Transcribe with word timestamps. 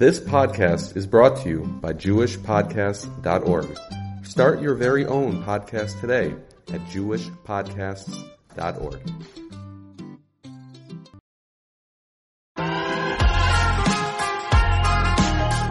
This 0.00 0.18
podcast 0.18 0.96
is 0.96 1.06
brought 1.06 1.36
to 1.42 1.48
you 1.50 1.60
by 1.82 1.92
JewishPodcasts.org. 1.92 3.78
Start 4.24 4.62
your 4.62 4.74
very 4.74 5.04
own 5.04 5.44
podcast 5.44 6.00
today 6.00 6.34
at 6.72 6.80
JewishPodcasts.org. 6.86 9.00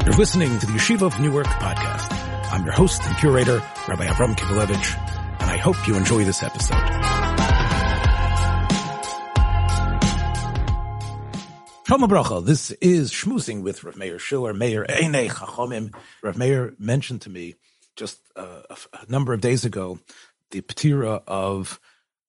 You're 0.06 0.14
listening 0.14 0.60
to 0.60 0.68
the 0.68 0.74
Yeshiva 0.74 1.08
of 1.08 1.20
Newark 1.20 1.48
podcast. 1.48 2.14
I'm 2.52 2.64
your 2.64 2.74
host 2.74 3.02
and 3.06 3.18
curator, 3.18 3.64
Rabbi 3.88 4.06
Avram 4.06 4.36
Kivelevich, 4.36 4.96
and 5.42 5.50
I 5.50 5.58
hope 5.58 5.88
you 5.88 5.96
enjoy 5.96 6.24
this 6.24 6.44
episode. 6.44 7.19
Shalom 11.90 12.08
Bracha. 12.08 12.46
This 12.46 12.70
is 12.70 13.12
Schmoozing 13.12 13.64
with 13.64 13.84
Rav 13.84 13.96
Meir 13.98 14.20
Schiller, 14.20 14.54
Meir 14.54 14.86
Einei 14.88 15.28
Chachomim. 15.28 15.92
Rav 16.22 16.38
Meir 16.38 16.76
mentioned 16.78 17.22
to 17.22 17.32
me 17.32 17.56
just 17.96 18.20
uh, 18.36 18.62
a, 18.70 18.78
a, 18.94 19.12
number 19.12 19.34
of 19.34 19.42
days 19.42 19.66
ago 19.66 19.98
the 20.52 20.62
patira 20.62 21.24
of 21.26 21.80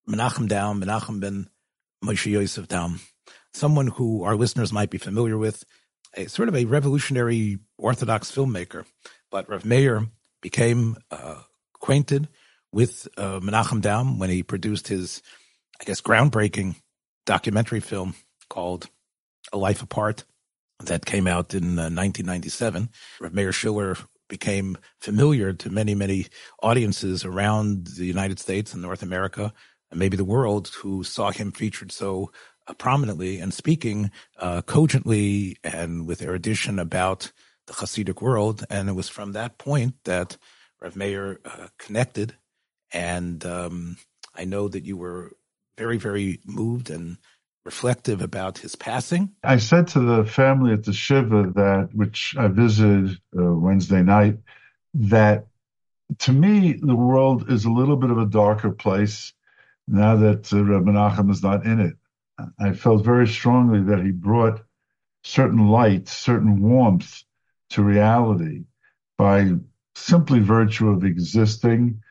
Menachem 0.09 0.49
Daum, 0.49 0.83
Menachem 0.83 1.21
ben 1.21 1.51
Moshe 2.03 2.31
Yosef 2.31 2.69
Daum, 2.69 3.03
someone 3.53 3.89
who 3.89 4.25
our 4.25 4.35
listeners 4.35 4.73
might 4.73 4.89
be 4.89 4.97
familiar 4.97 5.37
with, 5.37 5.63
a 6.15 6.25
sort 6.25 6.49
of 6.49 6.57
a 6.57 6.65
revolutionary 6.65 7.59
Orthodox 7.77 8.33
filmmaker. 8.33 8.87
But 9.31 9.51
Rav 9.51 9.67
Meir 9.67 10.07
became 10.41 10.97
uh, 11.11 11.43
acquainted 11.75 12.29
with 12.73 13.09
uh, 13.19 13.41
Menachem 13.41 13.83
Daum 13.83 14.19
when 14.19 14.31
he 14.31 14.43
produced 14.43 14.89
his, 14.89 15.21
I 15.79 15.85
guess, 15.85 16.01
groundbreaking 16.01 16.77
documentary 17.27 17.81
film 17.81 18.15
called 18.49 18.89
a 19.53 19.59
Life 19.59 19.83
Apart 19.83 20.25
that 20.81 21.05
came 21.05 21.27
out 21.27 21.55
in 21.55 21.79
uh, 21.79 21.91
1997. 21.91 22.89
Meir 23.33 23.53
Schiller 23.53 23.97
became 24.29 24.79
familiar 24.99 25.53
to 25.53 25.71
many, 25.71 25.95
many 25.95 26.27
audiences 26.63 27.25
around 27.25 27.89
the 27.99 28.07
United 28.07 28.39
States 28.39 28.73
and 28.73 28.83
North 28.83 29.03
America 29.03 29.53
and 29.91 29.99
maybe 29.99 30.17
the 30.17 30.25
world 30.25 30.69
who 30.79 31.03
saw 31.03 31.31
him 31.31 31.53
featured 31.53 31.93
so 31.93 32.31
uh, 32.67 32.75
prominently 32.75 33.39
and 33.39 33.53
speaking 33.53 34.11
uh, 34.39 34.63
cogently 34.63 35.57
and 35.65 36.07
with 36.07 36.23
erudition 36.23 36.79
about 36.79 37.33
the 37.67 37.73
Hasidic 37.75 38.23
world. 38.23 38.65
And 38.71 38.89
it 38.89 38.93
was 38.93 39.09
from 39.09 39.33
that 39.33 39.59
point 39.59 39.95
that 40.05 40.37
Rav 40.81 40.97
Meir 40.97 41.41
uh, 41.45 41.69
connected. 41.79 42.37
And 42.93 43.45
um, 43.45 43.97
I 44.35 44.45
know 44.45 44.69
that 44.69 44.85
you 44.85 44.97
were 44.97 45.33
very, 45.77 45.97
very 45.97 46.41
moved 46.45 46.91
and 46.91 47.19
reflective 47.65 48.23
about 48.23 48.59
his 48.59 48.75
passing. 48.75 49.31
I 49.45 49.59
said 49.59 49.89
to 49.89 50.01
the 50.01 50.25
family 50.25 50.73
at 50.73 50.85
the 50.85 50.93
Shiva 50.93 51.53
that, 51.55 51.91
which 51.93 52.35
I 52.39 52.49
visited 52.49 53.19
uh, 53.39 53.53
Wednesday 53.53 54.03
night, 54.03 54.39
that 54.95 55.47
to 56.19 56.33
me, 56.33 56.73
the 56.73 56.97
world 56.97 57.51
is 57.51 57.65
a 57.65 57.71
little 57.71 57.97
bit 57.97 58.11
of 58.11 58.19
a 58.19 58.27
darker 58.27 58.71
place 58.71 59.33
now 59.87 60.17
that 60.17 60.53
uh, 60.53 60.65
Reb 60.65 60.85
Menachem 60.85 61.31
is 61.31 61.43
not 61.43 61.65
in 61.65 61.81
it. 61.81 61.97
I 62.59 62.73
felt 62.73 63.05
very 63.05 63.29
strongly 63.29 63.83
that 63.83 64.03
he 64.03 64.13
brought 64.13 64.63
certain 65.25 65.69
light, 65.69 66.09
certain 66.09 66.63
warmth 66.63 67.23
to 67.71 67.83
reality 67.83 68.65
by 69.19 69.53
simply 69.95 70.41
virtue 70.41 70.89
of 70.89 71.05
existing 71.05 72.03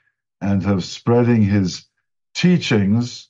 and 0.42 0.66
of 0.66 0.86
spreading 0.86 1.42
his 1.42 1.86
teachings 2.36 3.29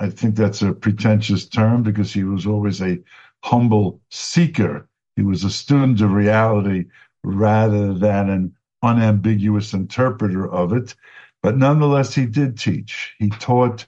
I 0.00 0.10
think 0.10 0.36
that's 0.36 0.62
a 0.62 0.72
pretentious 0.72 1.48
term 1.48 1.82
because 1.82 2.12
he 2.12 2.22
was 2.22 2.46
always 2.46 2.80
a 2.80 3.00
humble 3.42 4.00
seeker. 4.10 4.88
He 5.16 5.22
was 5.22 5.42
a 5.42 5.50
student 5.50 6.00
of 6.00 6.12
reality 6.12 6.86
rather 7.24 7.92
than 7.94 8.30
an 8.30 8.56
unambiguous 8.82 9.74
interpreter 9.74 10.48
of 10.48 10.72
it. 10.72 10.94
But 11.42 11.56
nonetheless, 11.56 12.14
he 12.14 12.26
did 12.26 12.56
teach. 12.56 13.14
He 13.18 13.30
taught 13.30 13.86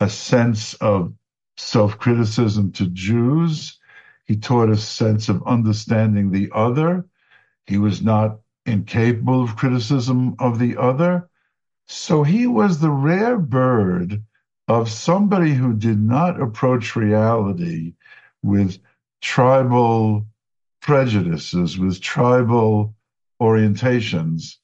a 0.00 0.08
sense 0.08 0.74
of 0.74 1.14
self 1.56 1.98
criticism 1.98 2.72
to 2.72 2.88
Jews. 2.88 3.78
He 4.26 4.36
taught 4.36 4.70
a 4.70 4.76
sense 4.76 5.28
of 5.28 5.46
understanding 5.46 6.30
the 6.30 6.50
other. 6.52 7.06
He 7.66 7.78
was 7.78 8.02
not 8.02 8.40
incapable 8.66 9.44
of 9.44 9.56
criticism 9.56 10.34
of 10.40 10.58
the 10.58 10.76
other. 10.76 11.28
So 11.86 12.24
he 12.24 12.46
was 12.48 12.80
the 12.80 12.90
rare 12.90 13.38
bird 13.38 14.22
of 14.68 14.90
somebody 14.90 15.52
who 15.52 15.74
did 15.74 16.00
not 16.00 16.40
approach 16.40 16.96
reality 16.96 17.94
with 18.42 18.78
tribal 19.20 20.26
prejudices, 20.80 21.78
with 21.78 22.00
tribal 22.00 22.94
orientations. 23.40 24.56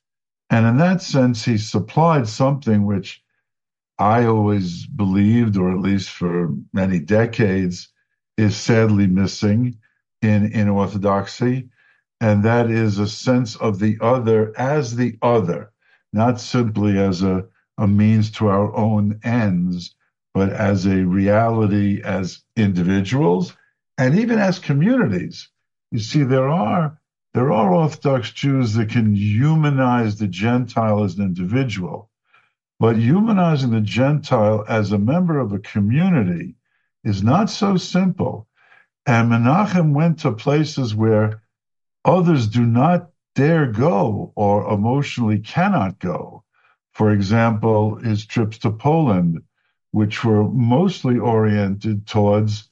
And 0.49 0.66
in 0.66 0.77
that 0.78 1.03
sense, 1.03 1.44
he 1.44 1.59
supplied 1.59 2.28
something 2.28 2.84
which 2.84 3.22
I 3.99 4.25
always 4.25 4.87
believed, 4.87 5.56
or 5.56 5.71
at 5.71 5.81
least 5.81 6.10
for 6.10 6.55
many 6.72 6.99
decades, 6.99 7.89
is 8.37 8.56
sadly 8.56 9.06
missing 9.06 9.78
in, 10.22 10.53
in 10.53 10.69
Orthodoxy. 10.69 11.69
And 12.21 12.43
that 12.44 12.71
is 12.71 12.99
a 12.99 13.09
sense 13.09 13.56
of 13.56 13.78
the 13.78 13.99
other 14.00 14.59
as 14.59 14.97
the 14.97 15.19
other, 15.21 15.72
not 16.12 16.41
simply 16.41 16.99
as 16.99 17.22
a 17.22 17.47
a 17.80 17.86
means 17.88 18.30
to 18.30 18.46
our 18.46 18.76
own 18.76 19.18
ends, 19.24 19.94
but 20.34 20.52
as 20.52 20.84
a 20.84 21.02
reality 21.06 22.02
as 22.04 22.42
individuals 22.54 23.56
and 23.96 24.18
even 24.18 24.38
as 24.38 24.58
communities. 24.58 25.48
You 25.91 25.98
see, 25.98 26.22
there 26.22 26.48
are 26.48 27.00
there 27.32 27.52
are 27.52 27.72
Orthodox 27.72 28.32
Jews 28.32 28.74
that 28.74 28.91
can 28.91 29.14
humanize 29.14 30.18
the 30.18 30.28
Gentile 30.28 31.04
as 31.04 31.16
an 31.16 31.24
individual, 31.24 32.10
but 32.78 32.96
humanizing 32.96 33.70
the 33.70 33.80
Gentile 33.80 34.64
as 34.68 34.92
a 34.92 34.98
member 34.98 35.38
of 35.38 35.52
a 35.52 35.58
community 35.58 36.56
is 37.02 37.22
not 37.22 37.48
so 37.48 37.78
simple. 37.78 38.47
And 39.06 39.30
Menachem 39.30 39.94
went 39.94 40.18
to 40.20 40.32
places 40.32 40.94
where 40.94 41.42
others 42.04 42.47
do 42.47 42.66
not 42.66 43.10
dare 43.34 43.66
go 43.66 44.32
or 44.34 44.70
emotionally 44.70 45.38
cannot 45.38 45.98
go. 45.98 46.44
For 46.93 47.12
example, 47.12 47.97
his 47.97 48.27
trips 48.27 48.59
to 48.59 48.71
Poland, 48.71 49.43
which 49.93 50.25
were 50.25 50.49
mostly 50.51 51.19
oriented 51.19 52.06
towards 52.06 52.69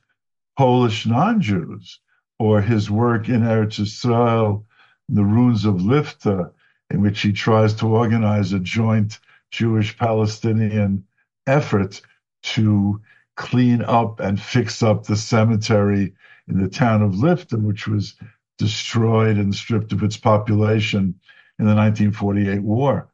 Polish 0.56 1.06
non-Jews, 1.06 2.00
or 2.38 2.60
his 2.60 2.90
work 2.90 3.28
in 3.28 3.42
Eretz 3.42 3.78
Israel, 3.78 4.66
the 5.08 5.24
ruins 5.24 5.64
of 5.64 5.76
Lifta, 5.76 6.50
in 6.90 7.00
which 7.00 7.20
he 7.20 7.32
tries 7.32 7.74
to 7.74 7.86
organize 7.86 8.52
a 8.52 8.58
joint 8.58 9.20
Jewish-Palestinian 9.50 11.04
effort 11.46 12.00
to 12.42 13.00
clean 13.36 13.82
up 13.82 14.20
and 14.20 14.40
fix 14.40 14.82
up 14.82 15.04
the 15.04 15.16
cemetery 15.16 16.12
in 16.48 16.60
the 16.60 16.68
town 16.68 17.02
of 17.02 17.12
Lifta, 17.14 17.56
which 17.56 17.86
was 17.86 18.16
destroyed 18.58 19.36
and 19.36 19.54
stripped 19.54 19.92
of 19.92 20.02
its 20.02 20.16
population 20.16 21.14
in 21.58 21.66
the 21.66 21.74
1948 21.74 22.62
war 22.62 23.08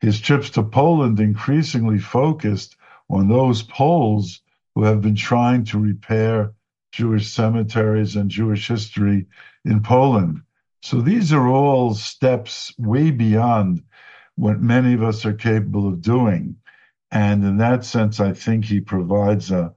his 0.00 0.20
trips 0.20 0.50
to 0.50 0.62
Poland 0.62 1.20
increasingly 1.20 1.98
focused 1.98 2.76
on 3.10 3.28
those 3.28 3.62
Poles 3.62 4.40
who 4.74 4.84
have 4.84 5.00
been 5.00 5.16
trying 5.16 5.64
to 5.64 5.78
repair 5.78 6.52
Jewish 6.92 7.28
cemeteries 7.28 8.16
and 8.16 8.30
Jewish 8.30 8.68
history 8.68 9.26
in 9.64 9.82
Poland. 9.82 10.42
So 10.82 11.00
these 11.00 11.32
are 11.32 11.48
all 11.48 11.94
steps 11.94 12.72
way 12.78 13.10
beyond 13.10 13.82
what 14.36 14.60
many 14.60 14.94
of 14.94 15.02
us 15.02 15.26
are 15.26 15.34
capable 15.34 15.88
of 15.88 16.00
doing. 16.00 16.56
And 17.10 17.44
in 17.44 17.56
that 17.56 17.84
sense, 17.84 18.20
I 18.20 18.32
think 18.32 18.64
he 18.64 18.80
provides 18.80 19.50
a, 19.50 19.74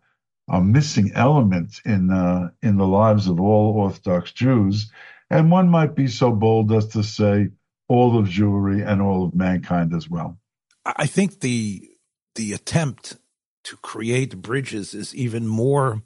a 0.48 0.62
missing 0.62 1.12
element 1.16 1.82
in 1.86 2.12
uh, 2.12 2.52
in 2.62 2.78
the 2.78 2.88
lives 2.88 3.28
of 3.28 3.40
all 3.40 3.74
Orthodox 3.74 4.32
Jews. 4.34 4.92
And 5.30 5.50
one 5.50 5.70
might 5.70 5.96
be 5.96 6.08
so 6.08 6.32
bold 6.32 6.72
as 6.72 6.88
to 6.88 7.04
say 7.04 7.50
all 7.92 8.18
of 8.18 8.28
Jewry 8.28 8.88
and 8.88 9.02
all 9.02 9.26
of 9.26 9.36
mankind 9.36 9.94
as 9.94 10.10
well. 10.10 10.38
I 10.86 11.08
think 11.08 11.42
the 11.42 11.90
the 12.36 12.54
attempt 12.54 13.18
to 13.66 13.76
create 13.78 14.42
bridges 14.42 14.94
is 14.94 15.14
even 15.14 15.46
more 15.46 16.02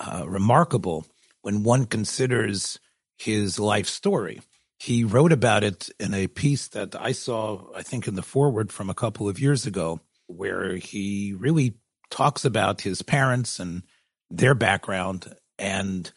uh, 0.00 0.24
remarkable 0.26 1.06
when 1.42 1.62
one 1.62 1.84
considers 1.84 2.80
his 3.16 3.60
life 3.60 3.86
story. 3.86 4.40
He 4.80 5.04
wrote 5.04 5.30
about 5.30 5.62
it 5.62 5.88
in 6.00 6.12
a 6.12 6.26
piece 6.26 6.66
that 6.68 7.00
I 7.00 7.12
saw, 7.12 7.72
I 7.76 7.82
think, 7.82 8.08
in 8.08 8.16
the 8.16 8.22
forward 8.22 8.72
from 8.72 8.90
a 8.90 8.94
couple 8.94 9.28
of 9.28 9.38
years 9.38 9.66
ago, 9.66 10.00
where 10.26 10.74
he 10.74 11.32
really 11.38 11.76
talks 12.10 12.44
about 12.44 12.80
his 12.80 13.02
parents 13.02 13.60
and 13.60 13.84
their 14.30 14.54
background 14.54 15.32
and 15.60 16.10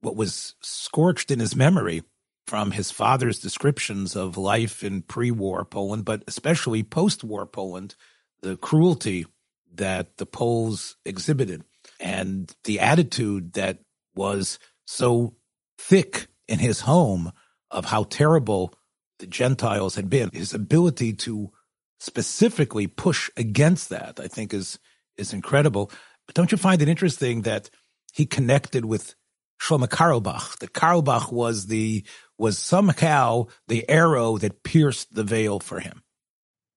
what 0.00 0.16
was 0.16 0.54
scorched 0.62 1.30
in 1.30 1.40
his 1.40 1.54
memory 1.54 2.02
from 2.50 2.72
his 2.72 2.90
father's 2.90 3.38
descriptions 3.38 4.16
of 4.16 4.36
life 4.36 4.82
in 4.82 5.02
pre-war 5.02 5.64
Poland, 5.64 6.04
but 6.04 6.24
especially 6.26 6.82
post-war 6.82 7.46
Poland, 7.46 7.94
the 8.42 8.56
cruelty 8.56 9.24
that 9.72 10.16
the 10.16 10.26
Poles 10.26 10.96
exhibited 11.04 11.62
and 12.00 12.52
the 12.64 12.80
attitude 12.80 13.52
that 13.52 13.78
was 14.16 14.58
so 14.84 15.36
thick 15.78 16.26
in 16.48 16.58
his 16.58 16.80
home 16.80 17.30
of 17.70 17.84
how 17.84 18.02
terrible 18.02 18.74
the 19.20 19.28
Gentiles 19.28 19.94
had 19.94 20.10
been. 20.10 20.28
His 20.32 20.52
ability 20.52 21.12
to 21.12 21.52
specifically 22.00 22.88
push 22.88 23.30
against 23.36 23.90
that, 23.90 24.18
I 24.18 24.26
think, 24.26 24.52
is 24.52 24.80
is 25.16 25.32
incredible. 25.32 25.92
But 26.26 26.34
don't 26.34 26.50
you 26.50 26.58
find 26.58 26.82
it 26.82 26.88
interesting 26.88 27.42
that 27.42 27.70
he 28.12 28.26
connected 28.26 28.86
with 28.86 29.14
Shlomo 29.60 29.88
Carlebach? 29.88 30.58
That 30.58 30.72
Carlebach 30.72 31.30
was 31.30 31.66
the 31.66 32.04
was 32.38 32.58
somehow 32.58 33.46
the 33.68 33.88
arrow 33.88 34.38
that 34.38 34.62
pierced 34.62 35.14
the 35.14 35.24
veil 35.24 35.60
for 35.60 35.80
him. 35.80 36.02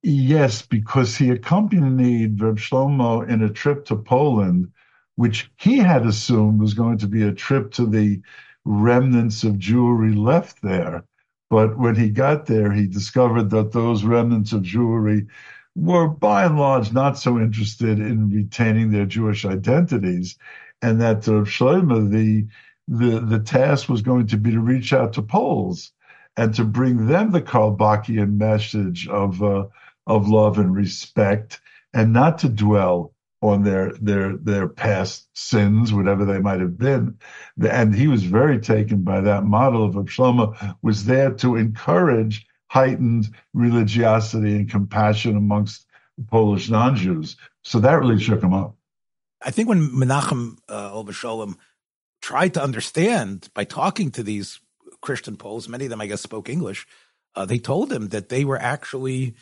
Yes, 0.04 0.62
because 0.62 1.16
he 1.16 1.30
accompanied 1.30 2.42
Reb 2.42 2.58
Shlomo 2.58 3.28
in 3.28 3.42
a 3.42 3.50
trip 3.50 3.86
to 3.86 3.96
Poland, 3.96 4.70
which 5.16 5.50
he 5.58 5.78
had 5.78 6.06
assumed 6.06 6.60
was 6.60 6.74
going 6.74 6.98
to 6.98 7.08
be 7.08 7.24
a 7.24 7.32
trip 7.32 7.72
to 7.74 7.86
the 7.86 8.22
remnants 8.66 9.46
of 9.46 9.56
Jewry 9.56 10.16
left 10.16 10.62
there. 10.62 11.06
But 11.50 11.78
when 11.78 11.96
he 11.96 12.10
got 12.10 12.48
there, 12.48 12.72
he 12.72 12.88
discovered 12.88 13.50
that 13.52 13.72
those 13.72 14.04
remnants 14.04 14.52
of 14.52 14.64
Jewry 14.64 15.28
were 15.76 16.08
by 16.08 16.46
and 16.46 16.58
large 16.58 16.92
not 16.92 17.18
so 17.18 17.40
interested 17.40 18.00
in 18.00 18.30
retaining 18.30 18.92
their 18.92 19.06
Jewish 19.06 19.46
identities, 19.46 20.38
and 20.82 21.00
that 21.00 21.28
uh, 21.28 21.46
Shlomo, 21.46 22.12
the, 22.12 22.48
the 22.88 23.20
the 23.20 23.40
task 23.40 23.90
was 23.90 24.02
going 24.02 24.28
to 24.28 24.38
be 24.38 24.52
to 24.52 24.60
reach 24.60 24.94
out 24.94 25.14
to 25.14 25.22
Poles 25.22 25.92
and 26.36 26.54
to 26.56 26.64
bring 26.64 27.08
them 27.08 27.32
the 27.32 27.42
Carlebachian 27.42 28.38
message 28.38 29.08
of 29.08 29.42
uh, 29.42 29.66
of 30.08 30.28
love 30.28 30.58
and 30.58 30.76
respect, 30.76 31.62
and 31.94 32.12
not 32.14 32.40
to 32.40 32.50
dwell 32.50 33.14
on 33.42 33.64
their 33.64 33.92
their 34.02 34.38
their 34.38 34.68
past 34.68 35.28
sins, 35.34 35.94
whatever 35.94 36.26
they 36.26 36.40
might 36.40 36.62
have 36.62 36.78
been. 36.78 37.18
And 37.62 37.94
he 37.94 38.08
was 38.08 38.24
very 38.24 38.60
taken 38.60 39.04
by 39.04 39.22
that 39.22 39.44
model 39.44 39.86
of 39.86 39.94
Shlomo 40.06 40.76
was 40.82 41.06
there 41.06 41.32
to 41.32 41.56
encourage 41.56 42.46
heightened 42.68 43.30
religiosity 43.54 44.56
and 44.56 44.70
compassion 44.70 45.38
amongst 45.38 45.86
Polish 46.30 46.70
non-Jews. 46.70 47.36
So 47.64 47.80
that 47.80 48.00
really 48.00 48.20
shook 48.20 48.42
him 48.42 48.54
up. 48.54 48.76
I 49.42 49.52
think 49.52 49.68
when 49.68 49.90
Menachem 49.90 50.58
uh, 50.70 50.92
Sholem 50.94 51.56
tried 52.24 52.54
to 52.54 52.64
understand 52.64 53.50
by 53.54 53.66
talking 53.66 54.10
to 54.10 54.24
these 54.24 54.62
Christian 55.02 55.36
Poles, 55.36 55.68
many 55.68 55.86
of 55.86 55.90
them, 55.90 56.00
I 56.00 56.08
guess, 56.08 56.22
spoke 56.22 56.48
English. 56.48 56.88
Uh, 57.36 57.46
they 57.46 57.60
told 57.60 57.92
him 57.92 58.08
that 58.10 58.30
they 58.30 58.46
were 58.46 58.58
actually 58.58 59.36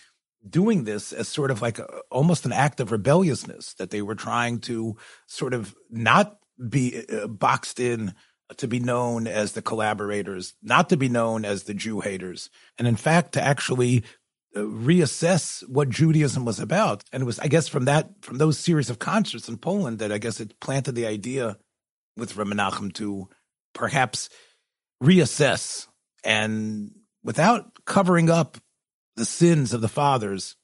doing 0.50 0.84
this 0.84 1.14
as 1.14 1.28
sort 1.28 1.52
of 1.52 1.62
like 1.62 1.78
a, 1.78 1.86
almost 2.10 2.44
an 2.44 2.52
act 2.52 2.80
of 2.80 2.92
rebelliousness 2.92 3.76
that 3.76 3.92
they 3.92 4.02
were 4.02 4.16
trying 4.16 4.60
to 4.62 4.98
sort 5.28 5.54
of 5.54 5.76
not 5.92 6.40
be 6.70 7.06
uh, 7.08 7.28
boxed 7.28 7.80
in 7.80 8.16
to 8.58 8.68
be 8.68 8.80
known 8.80 9.28
as 9.28 9.52
the 9.52 9.62
collaborators, 9.62 10.56
not 10.64 10.90
to 10.90 10.98
be 10.98 11.08
known 11.08 11.46
as 11.46 11.64
the 11.64 11.76
Jew 11.76 12.00
haters, 12.00 12.50
and 12.80 12.88
in 12.88 12.96
fact 12.96 13.34
to 13.34 13.42
actually 13.42 14.04
uh, 14.56 14.62
reassess 14.62 15.62
what 15.70 15.90
Judaism 15.90 16.46
was 16.46 16.60
about. 16.60 17.04
And 17.14 17.22
it 17.22 17.26
was, 17.28 17.38
I 17.38 17.48
guess, 17.48 17.68
from 17.68 17.86
that 17.86 18.10
from 18.22 18.40
those 18.40 18.58
series 18.58 18.90
of 18.90 18.98
concerts 18.98 19.48
in 19.48 19.58
Poland 19.58 20.00
that 20.00 20.12
I 20.12 20.18
guess 20.18 20.40
it 20.40 20.60
planted 20.60 20.96
the 20.96 21.06
idea 21.06 21.58
with 22.18 22.36
Menachem 22.36 22.94
to 22.96 23.30
perhaps 23.74 24.30
reassess 25.02 25.88
and 26.24 26.92
without 27.24 27.86
covering 27.86 28.30
up 28.30 28.58
the 29.16 29.26
sins 29.26 29.74
of 29.74 29.82
the 29.82 29.88
fathers, 29.88 30.56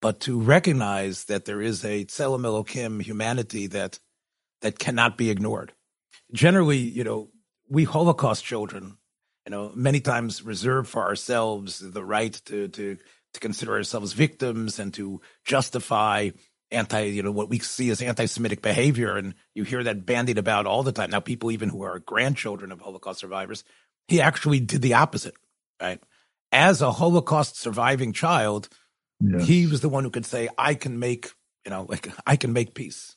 but 0.00 0.20
to 0.20 0.40
recognize 0.40 1.24
that 1.24 1.44
there 1.44 1.60
is 1.60 1.84
a 1.84 2.04
Tselem 2.04 2.42
Elokim 2.42 3.02
humanity 3.02 3.66
that 3.68 3.98
that 4.60 4.78
cannot 4.78 5.18
be 5.18 5.30
ignored. 5.30 5.72
Generally, 6.32 6.78
you 6.78 7.04
know, 7.04 7.30
we 7.68 7.84
Holocaust 7.84 8.44
children, 8.44 8.96
you 9.46 9.50
know, 9.50 9.72
many 9.74 10.00
times 10.00 10.42
reserve 10.42 10.88
for 10.88 11.02
ourselves 11.02 11.78
the 11.78 12.04
right 12.04 12.32
to 12.46 12.68
to 12.68 12.96
to 13.34 13.40
consider 13.40 13.72
ourselves 13.72 14.12
victims 14.12 14.78
and 14.78 14.92
to 14.94 15.20
justify 15.44 16.30
anti, 16.72 17.02
you 17.02 17.22
know, 17.22 17.30
what 17.30 17.48
we 17.48 17.58
see 17.58 17.90
as 17.90 18.02
anti-Semitic 18.02 18.62
behavior, 18.62 19.16
and 19.16 19.34
you 19.54 19.64
hear 19.64 19.84
that 19.84 20.06
bandied 20.06 20.38
about 20.38 20.66
all 20.66 20.82
the 20.82 20.92
time. 20.92 21.10
Now, 21.10 21.20
people 21.20 21.50
even 21.50 21.68
who 21.68 21.82
are 21.82 21.98
grandchildren 21.98 22.72
of 22.72 22.80
Holocaust 22.80 23.20
survivors, 23.20 23.64
he 24.08 24.20
actually 24.20 24.60
did 24.60 24.82
the 24.82 24.94
opposite, 24.94 25.34
right? 25.80 26.00
as 26.52 26.82
a 26.82 26.92
Holocaust 26.92 27.58
surviving 27.58 28.12
child, 28.12 28.68
yes. 29.20 29.46
he 29.46 29.66
was 29.66 29.80
the 29.80 29.88
one 29.88 30.04
who 30.04 30.10
could 30.10 30.26
say, 30.26 30.48
I 30.56 30.74
can 30.74 30.98
make, 30.98 31.32
you 31.64 31.70
know, 31.70 31.86
like 31.88 32.12
I 32.26 32.36
can 32.36 32.52
make 32.52 32.74
peace. 32.74 33.16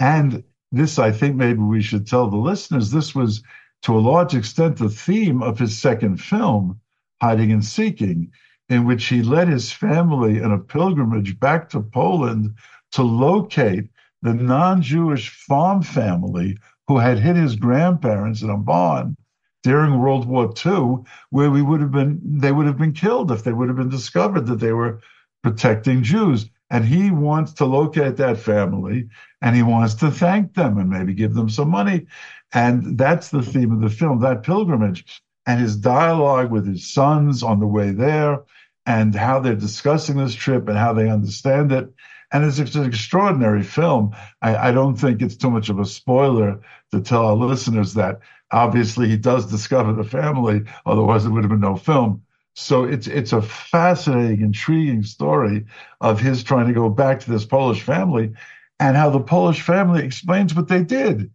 And 0.00 0.42
this, 0.72 0.98
I 0.98 1.12
think 1.12 1.36
maybe 1.36 1.60
we 1.60 1.82
should 1.82 2.06
tell 2.06 2.28
the 2.30 2.36
listeners, 2.36 2.90
this 2.90 3.14
was 3.14 3.42
to 3.82 3.96
a 3.96 4.00
large 4.00 4.34
extent 4.34 4.78
the 4.78 4.88
theme 4.88 5.42
of 5.42 5.58
his 5.58 5.78
second 5.78 6.16
film, 6.16 6.80
Hiding 7.20 7.52
and 7.52 7.64
Seeking, 7.64 8.32
in 8.68 8.86
which 8.86 9.06
he 9.06 9.22
led 9.22 9.48
his 9.48 9.70
family 9.70 10.40
on 10.40 10.50
a 10.50 10.58
pilgrimage 10.58 11.38
back 11.38 11.68
to 11.70 11.80
Poland 11.80 12.54
to 12.92 13.02
locate 13.02 13.88
the 14.22 14.34
non 14.34 14.82
Jewish 14.82 15.30
farm 15.30 15.82
family 15.82 16.56
who 16.88 16.98
had 16.98 17.18
hid 17.18 17.36
his 17.36 17.56
grandparents 17.56 18.42
in 18.42 18.50
a 18.50 18.56
barn 18.56 19.16
during 19.62 19.98
World 20.00 20.26
War 20.26 20.52
II, 20.64 21.04
where 21.30 21.50
we 21.50 21.62
would 21.62 21.80
have 21.80 21.92
been, 21.92 22.20
they 22.24 22.52
would 22.52 22.66
have 22.66 22.78
been 22.78 22.92
killed 22.92 23.30
if 23.30 23.44
they 23.44 23.52
would 23.52 23.68
have 23.68 23.76
been 23.76 23.88
discovered 23.88 24.46
that 24.46 24.60
they 24.60 24.72
were 24.72 25.00
protecting 25.42 26.02
Jews. 26.02 26.48
And 26.70 26.84
he 26.84 27.10
wants 27.10 27.52
to 27.54 27.66
locate 27.66 28.16
that 28.16 28.38
family 28.38 29.08
and 29.42 29.54
he 29.54 29.62
wants 29.62 29.94
to 29.96 30.10
thank 30.10 30.54
them 30.54 30.78
and 30.78 30.88
maybe 30.88 31.12
give 31.12 31.34
them 31.34 31.50
some 31.50 31.68
money. 31.68 32.06
And 32.52 32.96
that's 32.96 33.28
the 33.28 33.42
theme 33.42 33.72
of 33.72 33.80
the 33.80 33.90
film, 33.90 34.20
that 34.20 34.42
pilgrimage 34.42 35.22
and 35.46 35.60
his 35.60 35.76
dialogue 35.76 36.50
with 36.50 36.66
his 36.66 36.90
sons 36.92 37.42
on 37.42 37.60
the 37.60 37.66
way 37.66 37.90
there 37.90 38.38
and 38.86 39.14
how 39.14 39.38
they're 39.38 39.54
discussing 39.54 40.16
this 40.16 40.34
trip 40.34 40.68
and 40.68 40.78
how 40.78 40.92
they 40.92 41.10
understand 41.10 41.72
it. 41.72 41.92
And 42.32 42.44
it's 42.44 42.74
an 42.74 42.84
extraordinary 42.84 43.62
film. 43.62 44.16
I, 44.40 44.68
I 44.68 44.72
don't 44.72 44.96
think 44.96 45.20
it's 45.20 45.36
too 45.36 45.50
much 45.50 45.68
of 45.68 45.78
a 45.78 45.84
spoiler 45.84 46.60
to 46.90 47.00
tell 47.00 47.26
our 47.26 47.36
listeners 47.36 47.94
that 47.94 48.20
obviously 48.50 49.08
he 49.08 49.16
does 49.16 49.46
discover 49.46 49.92
the 49.92 50.04
family, 50.04 50.62
otherwise 50.86 51.24
there 51.24 51.32
would 51.32 51.44
have 51.44 51.50
been 51.50 51.60
no 51.60 51.76
film. 51.76 52.22
So 52.54 52.84
it's 52.84 53.06
it's 53.06 53.32
a 53.32 53.40
fascinating, 53.40 54.42
intriguing 54.42 55.02
story 55.04 55.64
of 56.00 56.20
his 56.20 56.42
trying 56.42 56.66
to 56.66 56.74
go 56.74 56.90
back 56.90 57.20
to 57.20 57.30
this 57.30 57.46
Polish 57.46 57.82
family 57.82 58.34
and 58.78 58.96
how 58.96 59.10
the 59.10 59.20
Polish 59.20 59.62
family 59.62 60.04
explains 60.04 60.54
what 60.54 60.68
they 60.68 60.82
did. 60.82 61.30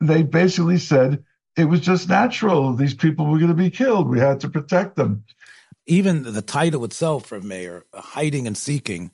They 0.00 0.22
basically 0.22 0.78
said 0.78 1.24
it 1.56 1.66
was 1.66 1.80
just 1.80 2.08
natural. 2.08 2.72
These 2.74 2.94
people 2.94 3.26
were 3.26 3.38
going 3.38 3.48
to 3.50 3.54
be 3.54 3.70
killed. 3.70 4.08
We 4.08 4.18
had 4.18 4.40
to 4.40 4.48
protect 4.48 4.96
them. 4.96 5.24
Even 5.86 6.22
the 6.22 6.42
title 6.42 6.84
itself 6.84 7.30
Rav 7.30 7.44
Meir, 7.44 7.84
hiding 7.92 8.46
and 8.46 8.56
seeking, 8.56 9.10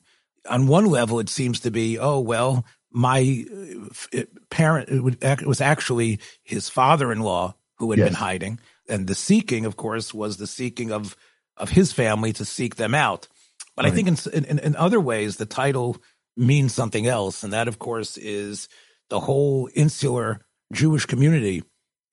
on 0.47 0.67
one 0.67 0.85
level, 0.85 1.19
it 1.19 1.29
seems 1.29 1.61
to 1.61 1.71
be, 1.71 1.97
oh, 1.97 2.19
well, 2.19 2.65
my 2.91 3.45
uh, 4.13 4.23
parent, 4.49 4.89
it 4.89 5.45
was 5.47 5.61
actually 5.61 6.19
his 6.43 6.69
father-in-law 6.69 7.55
who 7.77 7.91
had 7.91 7.99
yes. 7.99 8.07
been 8.09 8.15
hiding. 8.15 8.59
And 8.87 9.07
the 9.07 9.15
seeking, 9.15 9.65
of 9.65 9.77
course, 9.77 10.13
was 10.13 10.37
the 10.37 10.47
seeking 10.47 10.91
of, 10.91 11.15
of 11.57 11.69
his 11.69 11.93
family 11.93 12.33
to 12.33 12.45
seek 12.45 12.75
them 12.75 12.95
out. 12.95 13.27
But 13.75 13.85
right. 13.85 13.93
I 13.93 13.95
think 13.95 14.07
in, 14.07 14.45
in, 14.45 14.59
in 14.59 14.75
other 14.75 14.99
ways, 14.99 15.37
the 15.37 15.45
title 15.45 15.97
means 16.35 16.73
something 16.73 17.05
else. 17.05 17.43
And 17.43 17.53
that, 17.53 17.67
of 17.67 17.79
course, 17.79 18.17
is 18.17 18.67
the 19.09 19.19
whole 19.19 19.69
insular 19.75 20.41
Jewish 20.73 21.05
community 21.05 21.63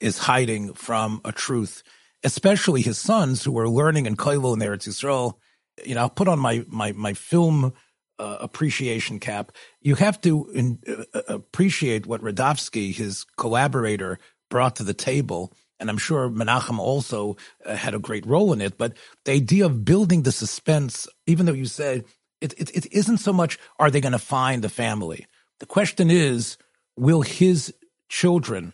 is 0.00 0.18
hiding 0.18 0.74
from 0.74 1.20
a 1.24 1.32
truth, 1.32 1.82
especially 2.22 2.82
his 2.82 2.98
sons 2.98 3.42
who 3.42 3.58
are 3.58 3.68
learning 3.68 4.06
in 4.06 4.16
Koilo 4.16 4.52
and 4.52 4.62
Eretz 4.62 4.86
Yisrael. 4.86 5.34
You 5.84 5.94
know, 5.94 6.02
I'll 6.02 6.10
put 6.10 6.28
on 6.28 6.38
my, 6.38 6.64
my, 6.68 6.92
my 6.92 7.14
film 7.14 7.72
uh, 8.18 8.38
appreciation 8.40 9.18
cap. 9.18 9.52
You 9.80 9.94
have 9.96 10.20
to 10.22 10.50
in, 10.54 10.78
uh, 11.14 11.20
appreciate 11.28 12.06
what 12.06 12.22
Rudavsky, 12.22 12.94
his 12.94 13.24
collaborator, 13.36 14.18
brought 14.48 14.76
to 14.76 14.84
the 14.84 14.94
table. 14.94 15.52
And 15.78 15.90
I'm 15.90 15.98
sure 15.98 16.30
Menachem 16.30 16.78
also 16.78 17.36
uh, 17.64 17.76
had 17.76 17.94
a 17.94 17.98
great 17.98 18.26
role 18.26 18.52
in 18.52 18.60
it. 18.60 18.78
But 18.78 18.96
the 19.24 19.32
idea 19.32 19.66
of 19.66 19.84
building 19.84 20.22
the 20.22 20.32
suspense, 20.32 21.06
even 21.26 21.46
though 21.46 21.52
you 21.52 21.66
said 21.66 22.04
it, 22.40 22.54
it, 22.58 22.70
it 22.74 22.92
isn't 22.92 23.18
so 23.18 23.32
much 23.32 23.58
are 23.78 23.90
they 23.90 24.00
going 24.00 24.12
to 24.12 24.18
find 24.18 24.62
the 24.62 24.68
family? 24.68 25.26
The 25.60 25.66
question 25.66 26.10
is, 26.10 26.56
will 26.96 27.22
his 27.22 27.74
children 28.08 28.72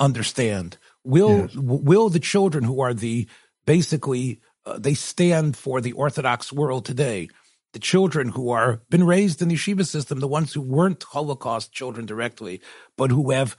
understand? 0.00 0.78
Will 1.04 1.40
yes. 1.40 1.54
will 1.56 2.08
the 2.08 2.20
children 2.20 2.64
who 2.64 2.80
are 2.80 2.94
the 2.94 3.28
basically 3.66 4.40
uh, 4.66 4.78
they 4.78 4.94
stand 4.94 5.56
for 5.56 5.80
the 5.80 5.92
Orthodox 5.92 6.52
world 6.52 6.84
today? 6.84 7.28
The 7.74 7.80
children 7.80 8.30
who 8.30 8.50
are 8.50 8.80
been 8.88 9.04
raised 9.04 9.42
in 9.42 9.48
the 9.48 9.56
yeshiva 9.56 9.86
system, 9.86 10.20
the 10.20 10.28
ones 10.28 10.54
who 10.54 10.62
weren't 10.62 11.02
Holocaust 11.02 11.72
children 11.72 12.06
directly, 12.06 12.62
but 12.96 13.10
who 13.10 13.32
have 13.32 13.56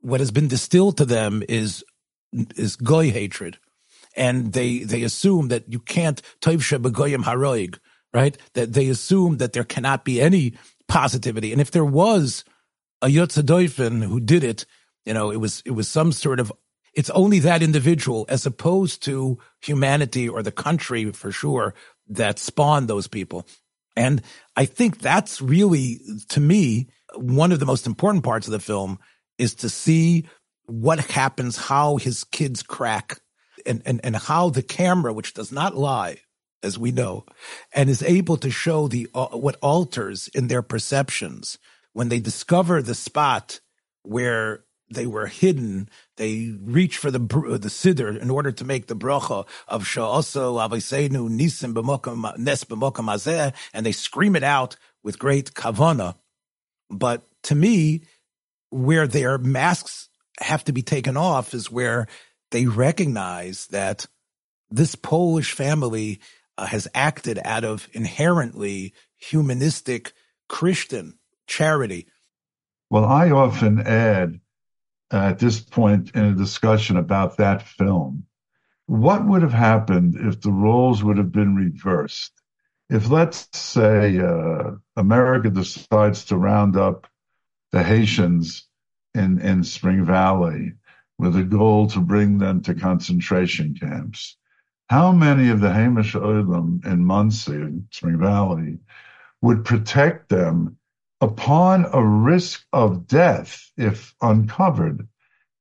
what 0.00 0.20
has 0.20 0.32
been 0.32 0.48
distilled 0.48 0.96
to 0.96 1.04
them 1.04 1.44
is 1.48 1.84
is 2.32 2.74
goy 2.76 3.12
hatred, 3.12 3.58
and 4.16 4.54
they 4.54 4.80
they 4.80 5.02
assume 5.02 5.48
that 5.48 5.70
you 5.70 5.78
can't 5.78 6.20
toivsha 6.40 6.82
begoyim 6.82 7.24
haroig, 7.24 7.78
right? 8.12 8.36
That 8.54 8.72
they 8.72 8.88
assume 8.88 9.36
that 9.36 9.52
there 9.52 9.64
cannot 9.64 10.04
be 10.04 10.20
any 10.20 10.54
positivity, 10.88 11.52
and 11.52 11.60
if 11.60 11.70
there 11.70 11.84
was 11.84 12.44
a 13.02 13.08
yotzadoifen 13.08 14.02
who 14.02 14.18
did 14.18 14.42
it, 14.44 14.64
you 15.04 15.12
know, 15.12 15.30
it 15.30 15.36
was 15.36 15.62
it 15.66 15.72
was 15.72 15.88
some 15.88 16.10
sort 16.10 16.40
of 16.40 16.50
it's 16.94 17.10
only 17.10 17.38
that 17.40 17.62
individual 17.62 18.26
as 18.28 18.46
opposed 18.46 19.02
to 19.04 19.38
humanity 19.60 20.28
or 20.28 20.42
the 20.42 20.52
country 20.52 21.10
for 21.12 21.32
sure 21.32 21.74
that 22.16 22.38
spawned 22.38 22.88
those 22.88 23.06
people. 23.06 23.46
And 23.96 24.22
I 24.56 24.64
think 24.64 24.98
that's 24.98 25.40
really, 25.42 26.00
to 26.30 26.40
me, 26.40 26.88
one 27.14 27.52
of 27.52 27.60
the 27.60 27.66
most 27.66 27.86
important 27.86 28.24
parts 28.24 28.46
of 28.46 28.52
the 28.52 28.60
film 28.60 28.98
is 29.38 29.54
to 29.56 29.68
see 29.68 30.26
what 30.66 30.98
happens, 30.98 31.56
how 31.56 31.96
his 31.96 32.24
kids 32.24 32.62
crack 32.62 33.20
and, 33.66 33.82
and, 33.84 34.00
and 34.04 34.16
how 34.16 34.48
the 34.48 34.62
camera, 34.62 35.12
which 35.12 35.34
does 35.34 35.52
not 35.52 35.76
lie, 35.76 36.18
as 36.62 36.78
we 36.78 36.92
know, 36.92 37.26
and 37.74 37.90
is 37.90 38.02
able 38.02 38.36
to 38.38 38.50
show 38.50 38.88
the, 38.88 39.08
uh, 39.14 39.26
what 39.28 39.56
alters 39.60 40.28
in 40.28 40.48
their 40.48 40.62
perceptions 40.62 41.58
when 41.92 42.08
they 42.08 42.20
discover 42.20 42.80
the 42.80 42.94
spot 42.94 43.60
where 44.02 44.64
they 44.94 45.06
were 45.06 45.26
hidden. 45.26 45.88
They 46.16 46.54
reach 46.62 46.98
for 46.98 47.10
the 47.10 47.18
the 47.18 47.68
siddur 47.68 48.18
in 48.20 48.30
order 48.30 48.52
to 48.52 48.64
make 48.64 48.86
the 48.86 48.96
bracha 48.96 49.46
of 49.68 49.84
sha'oso 49.84 50.58
aviseinu 50.60 51.28
nisim 51.28 51.74
b'mokam 51.74 52.38
nes 52.38 52.64
b'mokam 52.64 53.12
azeh, 53.12 53.54
and 53.72 53.84
they 53.84 53.92
scream 53.92 54.36
it 54.36 54.42
out 54.42 54.76
with 55.02 55.18
great 55.18 55.54
kavana. 55.54 56.16
But 56.90 57.26
to 57.44 57.54
me, 57.54 58.02
where 58.70 59.06
their 59.06 59.38
masks 59.38 60.08
have 60.40 60.64
to 60.64 60.72
be 60.72 60.82
taken 60.82 61.16
off 61.16 61.54
is 61.54 61.70
where 61.70 62.06
they 62.50 62.66
recognize 62.66 63.66
that 63.68 64.06
this 64.70 64.94
Polish 64.94 65.52
family 65.52 66.20
uh, 66.56 66.66
has 66.66 66.88
acted 66.94 67.38
out 67.44 67.64
of 67.64 67.88
inherently 67.92 68.94
humanistic 69.16 70.12
Christian 70.48 71.18
charity. 71.46 72.06
Well, 72.90 73.04
I 73.04 73.30
often 73.30 73.80
add 73.80 74.40
at 75.12 75.38
this 75.38 75.60
point 75.60 76.12
in 76.14 76.24
a 76.24 76.34
discussion 76.34 76.96
about 76.96 77.36
that 77.36 77.62
film, 77.62 78.24
what 78.86 79.26
would 79.26 79.42
have 79.42 79.52
happened 79.52 80.16
if 80.16 80.40
the 80.40 80.50
roles 80.50 81.02
would 81.02 81.18
have 81.18 81.32
been 81.32 81.54
reversed? 81.54 82.32
If, 82.90 83.10
let's 83.10 83.48
say, 83.52 84.18
uh, 84.18 84.72
America 84.96 85.50
decides 85.50 86.26
to 86.26 86.36
round 86.36 86.76
up 86.76 87.06
the 87.70 87.82
Haitians 87.82 88.66
in, 89.14 89.40
in 89.40 89.64
Spring 89.64 90.04
Valley 90.04 90.74
with 91.18 91.36
a 91.36 91.42
goal 91.42 91.86
to 91.88 92.00
bring 92.00 92.38
them 92.38 92.60
to 92.62 92.74
concentration 92.74 93.74
camps, 93.74 94.36
how 94.88 95.12
many 95.12 95.48
of 95.48 95.60
the 95.60 95.72
Hamish 95.72 96.14
Olam 96.14 96.84
in 96.84 97.08
in 97.62 97.88
Spring 97.90 98.18
Valley, 98.18 98.78
would 99.40 99.64
protect 99.64 100.28
them 100.28 100.76
upon 101.22 101.86
a 101.92 102.04
risk 102.04 102.66
of 102.72 103.06
death 103.06 103.70
if 103.76 104.12
uncovered. 104.20 105.06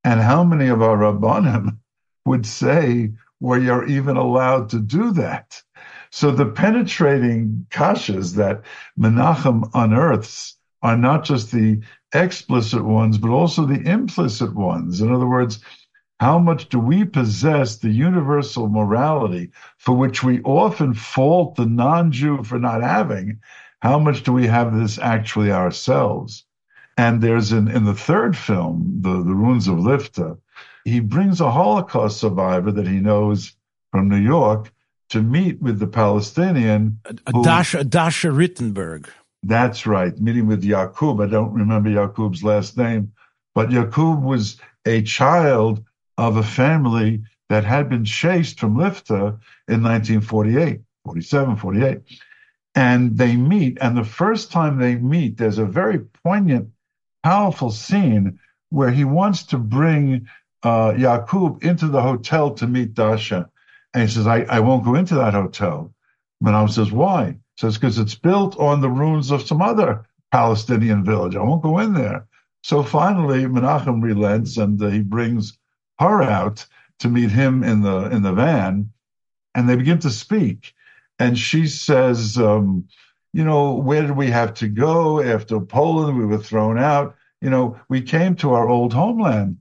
And 0.03 0.19
how 0.19 0.43
many 0.43 0.67
of 0.67 0.81
our 0.81 0.97
Rabbanim 0.97 1.77
would 2.25 2.47
say, 2.47 3.11
well, 3.39 3.61
you're 3.61 3.87
even 3.87 4.17
allowed 4.17 4.69
to 4.69 4.79
do 4.79 5.11
that? 5.11 5.61
So 6.09 6.31
the 6.31 6.47
penetrating 6.47 7.67
kashas 7.69 8.35
that 8.35 8.63
Menachem 8.99 9.69
unearths 9.75 10.57
are 10.81 10.97
not 10.97 11.23
just 11.23 11.51
the 11.51 11.81
explicit 12.11 12.83
ones, 12.83 13.19
but 13.19 13.29
also 13.29 13.65
the 13.65 13.87
implicit 13.87 14.55
ones. 14.55 14.99
In 14.99 15.13
other 15.13 15.27
words, 15.27 15.59
how 16.19 16.39
much 16.39 16.69
do 16.69 16.79
we 16.79 17.05
possess 17.05 17.77
the 17.77 17.89
universal 17.89 18.67
morality 18.67 19.51
for 19.77 19.95
which 19.95 20.23
we 20.23 20.41
often 20.41 20.95
fault 20.95 21.55
the 21.55 21.65
non 21.67 22.11
Jew 22.11 22.43
for 22.43 22.59
not 22.59 22.81
having, 22.81 23.39
how 23.81 23.97
much 23.97 24.23
do 24.23 24.31
we 24.31 24.47
have 24.47 24.77
this 24.77 24.99
actually 24.99 25.51
ourselves? 25.51 26.45
And 26.97 27.21
there's 27.21 27.51
in, 27.51 27.67
in 27.67 27.85
the 27.85 27.95
third 27.95 28.37
film, 28.37 28.99
the, 29.01 29.23
the 29.23 29.33
Ruins 29.33 29.67
of 29.67 29.77
Lifta, 29.77 30.37
he 30.85 30.99
brings 30.99 31.41
a 31.41 31.51
Holocaust 31.51 32.19
survivor 32.19 32.71
that 32.71 32.87
he 32.87 32.99
knows 32.99 33.55
from 33.91 34.09
New 34.09 34.17
York 34.17 34.71
to 35.09 35.21
meet 35.21 35.61
with 35.61 35.79
the 35.79 35.87
Palestinian. 35.87 36.99
Who, 37.33 37.43
Dasha, 37.43 37.83
Dasha 37.83 38.27
Rittenberg. 38.27 39.09
That's 39.43 39.87
right, 39.87 40.17
meeting 40.19 40.47
with 40.47 40.63
Yakub. 40.63 41.19
I 41.19 41.25
don't 41.25 41.53
remember 41.53 41.89
Yakub's 41.89 42.43
last 42.43 42.77
name, 42.77 43.11
but 43.55 43.71
Yakub 43.71 44.23
was 44.23 44.57
a 44.85 45.01
child 45.01 45.83
of 46.17 46.37
a 46.37 46.43
family 46.43 47.23
that 47.49 47.63
had 47.63 47.89
been 47.89 48.05
chased 48.05 48.59
from 48.59 48.75
Lifta 48.75 49.39
in 49.67 49.81
1948, 49.81 50.81
47, 51.05 51.55
48 51.55 52.01
and 52.75 53.17
they 53.17 53.35
meet. 53.35 53.77
And 53.81 53.97
the 53.97 54.03
first 54.03 54.51
time 54.51 54.77
they 54.77 54.95
meet, 54.95 55.37
there's 55.37 55.57
a 55.57 55.65
very 55.65 55.99
poignant, 55.99 56.69
powerful 57.23 57.71
scene 57.71 58.39
where 58.69 58.91
he 58.91 59.03
wants 59.03 59.43
to 59.43 59.57
bring 59.57 60.27
uh, 60.63 60.93
Yakub 60.97 61.63
into 61.63 61.87
the 61.87 62.01
hotel 62.01 62.51
to 62.55 62.67
meet 62.67 62.93
Dasha. 62.93 63.49
And 63.93 64.03
he 64.03 64.09
says, 64.09 64.27
I, 64.27 64.43
I 64.43 64.59
won't 64.61 64.85
go 64.85 64.95
into 64.95 65.15
that 65.15 65.33
hotel. 65.33 65.93
Menachem 66.43 66.71
says, 66.71 66.91
why? 66.91 67.31
He 67.31 67.37
says, 67.59 67.77
because 67.77 67.99
it's 67.99 68.15
built 68.15 68.57
on 68.57 68.81
the 68.81 68.89
ruins 68.89 69.31
of 69.31 69.45
some 69.45 69.61
other 69.61 70.07
Palestinian 70.31 71.03
village. 71.03 71.35
I 71.35 71.43
won't 71.43 71.63
go 71.63 71.79
in 71.79 71.93
there. 71.93 72.27
So 72.63 72.83
finally, 72.83 73.45
Menachem 73.45 74.01
relents 74.01 74.57
and 74.57 74.81
uh, 74.81 74.87
he 74.87 75.01
brings 75.01 75.57
her 75.99 76.21
out 76.21 76.65
to 76.99 77.09
meet 77.09 77.31
him 77.31 77.63
in 77.63 77.81
the 77.81 78.09
in 78.11 78.21
the 78.21 78.33
van, 78.33 78.91
and 79.55 79.67
they 79.67 79.75
begin 79.75 79.99
to 79.99 80.09
speak 80.09 80.73
and 81.21 81.37
she 81.37 81.67
says, 81.67 82.37
um, 82.37 82.87
you 83.31 83.43
know, 83.43 83.73
where 83.73 84.01
did 84.01 84.17
we 84.17 84.31
have 84.31 84.55
to 84.55 84.67
go 84.67 85.21
after 85.21 85.59
Poland? 85.59 86.17
We 86.17 86.25
were 86.25 86.39
thrown 86.39 86.79
out. 86.79 87.15
You 87.41 87.51
know, 87.51 87.79
we 87.89 88.01
came 88.01 88.35
to 88.37 88.53
our 88.53 88.67
old 88.67 88.91
homeland. 88.91 89.57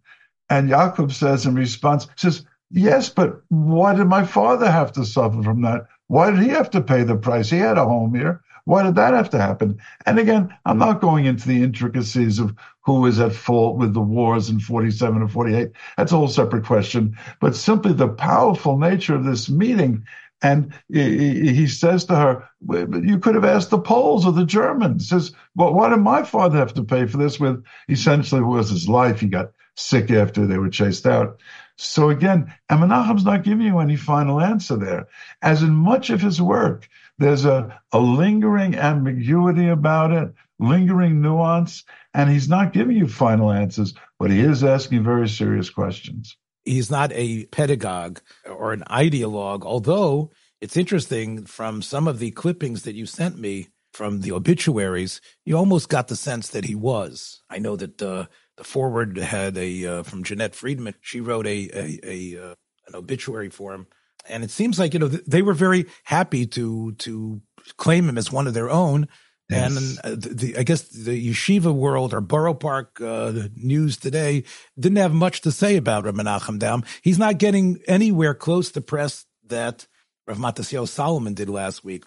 And 0.48 0.70
Jacob 0.70 1.12
says 1.12 1.44
in 1.44 1.54
response, 1.54 2.08
says, 2.16 2.46
yes, 2.70 3.10
but 3.10 3.42
why 3.48 3.94
did 3.94 4.06
my 4.06 4.24
father 4.24 4.70
have 4.70 4.90
to 4.92 5.04
suffer 5.04 5.42
from 5.42 5.60
that? 5.60 5.86
Why 6.06 6.30
did 6.30 6.40
he 6.40 6.48
have 6.48 6.70
to 6.70 6.80
pay 6.80 7.02
the 7.02 7.16
price? 7.16 7.50
He 7.50 7.58
had 7.58 7.76
a 7.76 7.84
home 7.84 8.14
here. 8.14 8.40
Why 8.64 8.82
did 8.82 8.94
that 8.94 9.12
have 9.12 9.28
to 9.30 9.38
happen? 9.38 9.78
And 10.06 10.18
again, 10.18 10.54
I'm 10.64 10.78
not 10.78 11.02
going 11.02 11.26
into 11.26 11.46
the 11.46 11.62
intricacies 11.62 12.38
of 12.38 12.54
who 12.86 13.04
is 13.04 13.20
at 13.20 13.34
fault 13.34 13.76
with 13.76 13.92
the 13.92 14.00
wars 14.00 14.48
in 14.48 14.60
47 14.60 15.20
and 15.20 15.30
48. 15.30 15.72
That's 15.96 16.12
a 16.12 16.16
whole 16.16 16.28
separate 16.28 16.64
question. 16.64 17.16
But 17.40 17.54
simply 17.54 17.92
the 17.92 18.08
powerful 18.08 18.78
nature 18.78 19.14
of 19.14 19.24
this 19.24 19.50
meeting 19.50 20.04
and 20.42 20.72
he 20.88 21.66
says 21.66 22.04
to 22.06 22.16
her, 22.16 22.48
"You 22.60 23.18
could 23.18 23.34
have 23.34 23.44
asked 23.44 23.70
the 23.70 23.78
Poles 23.78 24.24
or 24.26 24.32
the 24.32 24.46
Germans." 24.46 25.02
He 25.02 25.08
says, 25.08 25.32
"Well, 25.54 25.74
why 25.74 25.90
did 25.90 25.98
my 25.98 26.22
father 26.22 26.58
have 26.58 26.74
to 26.74 26.84
pay 26.84 27.06
for 27.06 27.18
this?" 27.18 27.38
With 27.38 27.62
essentially 27.88 28.40
was 28.40 28.70
his 28.70 28.88
life. 28.88 29.20
He 29.20 29.26
got 29.26 29.52
sick 29.76 30.10
after 30.10 30.46
they 30.46 30.58
were 30.58 30.70
chased 30.70 31.06
out. 31.06 31.40
So 31.76 32.10
again, 32.10 32.52
Menachem's 32.70 33.24
not 33.24 33.44
giving 33.44 33.66
you 33.66 33.78
any 33.78 33.96
final 33.96 34.40
answer 34.40 34.76
there. 34.76 35.08
As 35.42 35.62
in 35.62 35.70
much 35.70 36.10
of 36.10 36.20
his 36.20 36.40
work, 36.40 36.88
there's 37.18 37.44
a, 37.44 37.80
a 37.92 37.98
lingering 37.98 38.74
ambiguity 38.76 39.68
about 39.68 40.12
it, 40.12 40.34
lingering 40.58 41.22
nuance, 41.22 41.84
and 42.12 42.28
he's 42.28 42.48
not 42.48 42.72
giving 42.72 42.96
you 42.96 43.08
final 43.08 43.50
answers, 43.50 43.94
but 44.18 44.30
he 44.30 44.40
is 44.40 44.62
asking 44.64 45.04
very 45.04 45.28
serious 45.28 45.70
questions 45.70 46.36
he's 46.64 46.90
not 46.90 47.12
a 47.12 47.46
pedagogue 47.46 48.20
or 48.46 48.72
an 48.72 48.84
ideologue, 48.90 49.64
although 49.64 50.30
it's 50.60 50.76
interesting 50.76 51.44
from 51.46 51.82
some 51.82 52.06
of 52.06 52.18
the 52.18 52.30
clippings 52.32 52.82
that 52.82 52.94
you 52.94 53.06
sent 53.06 53.38
me 53.38 53.68
from 53.92 54.20
the 54.20 54.32
obituaries, 54.32 55.20
you 55.44 55.56
almost 55.56 55.88
got 55.88 56.08
the 56.08 56.16
sense 56.16 56.48
that 56.48 56.64
he 56.64 56.74
was. 56.74 57.42
I 57.50 57.58
know 57.58 57.76
that 57.76 58.00
uh, 58.00 58.26
the 58.56 58.64
forward 58.64 59.16
had 59.16 59.56
a 59.56 59.86
uh, 59.86 60.02
from 60.02 60.22
Jeanette 60.22 60.54
Friedman. 60.54 60.94
She 61.00 61.20
wrote 61.20 61.46
a 61.46 61.70
a, 61.74 62.00
a 62.04 62.50
uh, 62.50 62.54
an 62.86 62.94
obituary 62.94 63.50
for 63.50 63.72
him, 63.74 63.86
and 64.28 64.44
it 64.44 64.50
seems 64.50 64.78
like 64.78 64.94
you 64.94 65.00
know 65.00 65.08
they 65.08 65.42
were 65.42 65.54
very 65.54 65.86
happy 66.04 66.46
to 66.46 66.92
to 66.92 67.40
claim 67.76 68.08
him 68.08 68.18
as 68.18 68.30
one 68.30 68.46
of 68.46 68.54
their 68.54 68.70
own. 68.70 69.08
Yes. 69.50 69.76
And 69.76 69.98
uh, 70.04 70.16
the, 70.16 70.34
the, 70.34 70.58
I 70.58 70.62
guess 70.62 70.82
the 70.82 71.30
yeshiva 71.30 71.74
world 71.74 72.14
or 72.14 72.20
Borough 72.20 72.54
Park 72.54 73.00
uh, 73.00 73.32
news 73.56 73.96
today 73.96 74.44
didn't 74.78 74.98
have 74.98 75.12
much 75.12 75.40
to 75.42 75.52
say 75.52 75.76
about 75.76 76.04
Rav 76.04 76.14
Menachem 76.14 76.58
Daum. 76.58 76.84
He's 77.02 77.18
not 77.18 77.38
getting 77.38 77.80
anywhere 77.88 78.34
close 78.34 78.70
to 78.72 78.80
press 78.80 79.26
that 79.48 79.86
Rav 80.26 80.38
Matasyahu 80.38 80.86
Salomon 80.86 81.34
did 81.34 81.48
last 81.48 81.84
week. 81.84 82.04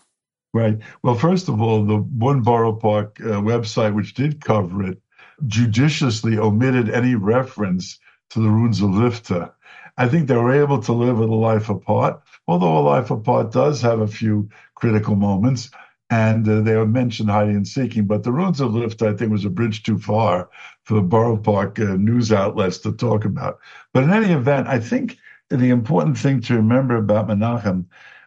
Right. 0.53 0.77
Well, 1.01 1.15
first 1.15 1.49
of 1.49 1.61
all, 1.61 1.83
the 1.83 1.97
one 1.97 2.41
Borough 2.41 2.75
Park 2.75 3.17
uh, 3.19 3.41
website, 3.41 3.93
which 3.93 4.13
did 4.13 4.39
cover 4.39 4.83
it, 4.83 5.01
judiciously 5.45 6.37
omitted 6.37 6.89
any 6.89 7.15
reference 7.15 7.99
to 8.29 8.39
the 8.39 8.49
ruins 8.49 8.81
of 8.81 8.91
Lifta. 8.91 9.51
I 9.97 10.07
think 10.07 10.27
they 10.27 10.35
were 10.35 10.53
able 10.53 10.81
to 10.83 10.93
live 10.93 11.17
with 11.19 11.29
a 11.29 11.35
life 11.35 11.69
apart, 11.69 12.21
although 12.47 12.77
a 12.77 12.87
life 12.87 13.11
apart 13.11 13.51
does 13.51 13.81
have 13.81 13.99
a 13.99 14.07
few 14.07 14.49
critical 14.75 15.15
moments 15.15 15.69
and 16.13 16.47
uh, 16.47 16.61
they 16.61 16.75
were 16.75 16.85
mentioned 16.85 17.31
hiding 17.31 17.55
and 17.55 17.67
seeking. 17.67 18.05
But 18.05 18.21
the 18.21 18.31
ruins 18.31 18.61
of 18.61 18.75
Lift, 18.75 19.01
I 19.01 19.13
think, 19.13 19.31
was 19.31 19.45
a 19.45 19.49
bridge 19.49 19.81
too 19.81 19.97
far 19.97 20.49
for 20.83 20.93
the 20.93 21.01
Borough 21.01 21.37
Park 21.37 21.79
uh, 21.79 21.95
news 21.95 22.31
outlets 22.31 22.77
to 22.79 22.91
talk 22.91 23.25
about. 23.25 23.59
But 23.93 24.03
in 24.03 24.13
any 24.13 24.31
event, 24.31 24.67
I 24.67 24.79
think 24.79 25.17
the 25.49 25.71
important 25.71 26.17
thing 26.19 26.39
to 26.41 26.55
remember 26.55 26.97
about 26.97 27.27
Menachem 27.27 27.85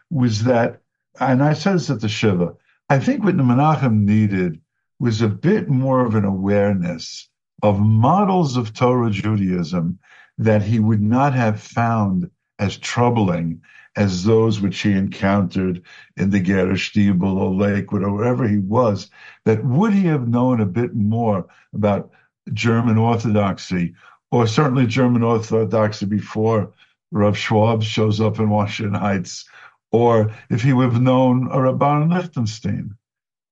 was 0.09 0.43
that, 0.43 0.81
and 1.21 1.41
I 1.41 1.53
said 1.53 1.75
this 1.75 1.89
at 1.89 2.01
the 2.01 2.09
Shiva, 2.09 2.55
I 2.89 2.99
think 2.99 3.23
what 3.23 3.37
Menachem 3.37 4.03
needed 4.03 4.59
was 4.99 5.21
a 5.21 5.29
bit 5.29 5.69
more 5.69 6.01
of 6.05 6.15
an 6.15 6.25
awareness 6.25 7.29
of 7.63 7.79
models 7.79 8.57
of 8.57 8.73
Torah 8.73 9.11
Judaism 9.11 9.97
that 10.37 10.61
he 10.61 10.79
would 10.79 11.01
not 11.01 11.33
have 11.33 11.61
found 11.61 12.29
as 12.59 12.77
troubling 12.77 13.61
as 13.97 14.23
those 14.23 14.61
which 14.61 14.79
he 14.79 14.91
encountered 14.91 15.81
in 16.15 16.29
the 16.29 16.39
Ger 16.39 16.67
Shtibel 16.73 17.35
or 17.35 17.51
Lakewood 17.51 18.03
or 18.03 18.13
wherever 18.13 18.47
he 18.47 18.59
was, 18.59 19.09
that 19.43 19.65
would 19.65 19.91
he 19.91 20.05
have 20.05 20.27
known 20.27 20.61
a 20.61 20.67
bit 20.67 20.95
more 20.95 21.47
about 21.73 22.11
German 22.53 22.97
Orthodoxy, 22.97 23.95
or 24.31 24.45
certainly 24.45 24.85
German 24.85 25.23
Orthodoxy 25.23 26.05
before 26.05 26.71
Rav 27.11 27.35
Schwab 27.37 27.81
shows 27.81 28.21
up 28.21 28.39
in 28.39 28.49
Washington 28.49 28.93
Heights, 28.93 29.49
or 29.91 30.31
if 30.51 30.61
he 30.61 30.73
would 30.73 30.93
have 30.93 31.01
known 31.01 31.47
a 31.47 31.57
Rabban 31.57 32.13
Lichtenstein. 32.13 32.95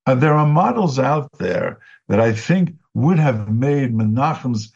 Uh, 0.06 0.14
there 0.14 0.36
are 0.36 0.46
models 0.46 1.00
out 1.00 1.32
there 1.40 1.80
that 2.08 2.20
I 2.20 2.34
think 2.34 2.75
would 2.94 3.18
have 3.18 3.52
made 3.52 3.96
Menachem's 3.96 4.72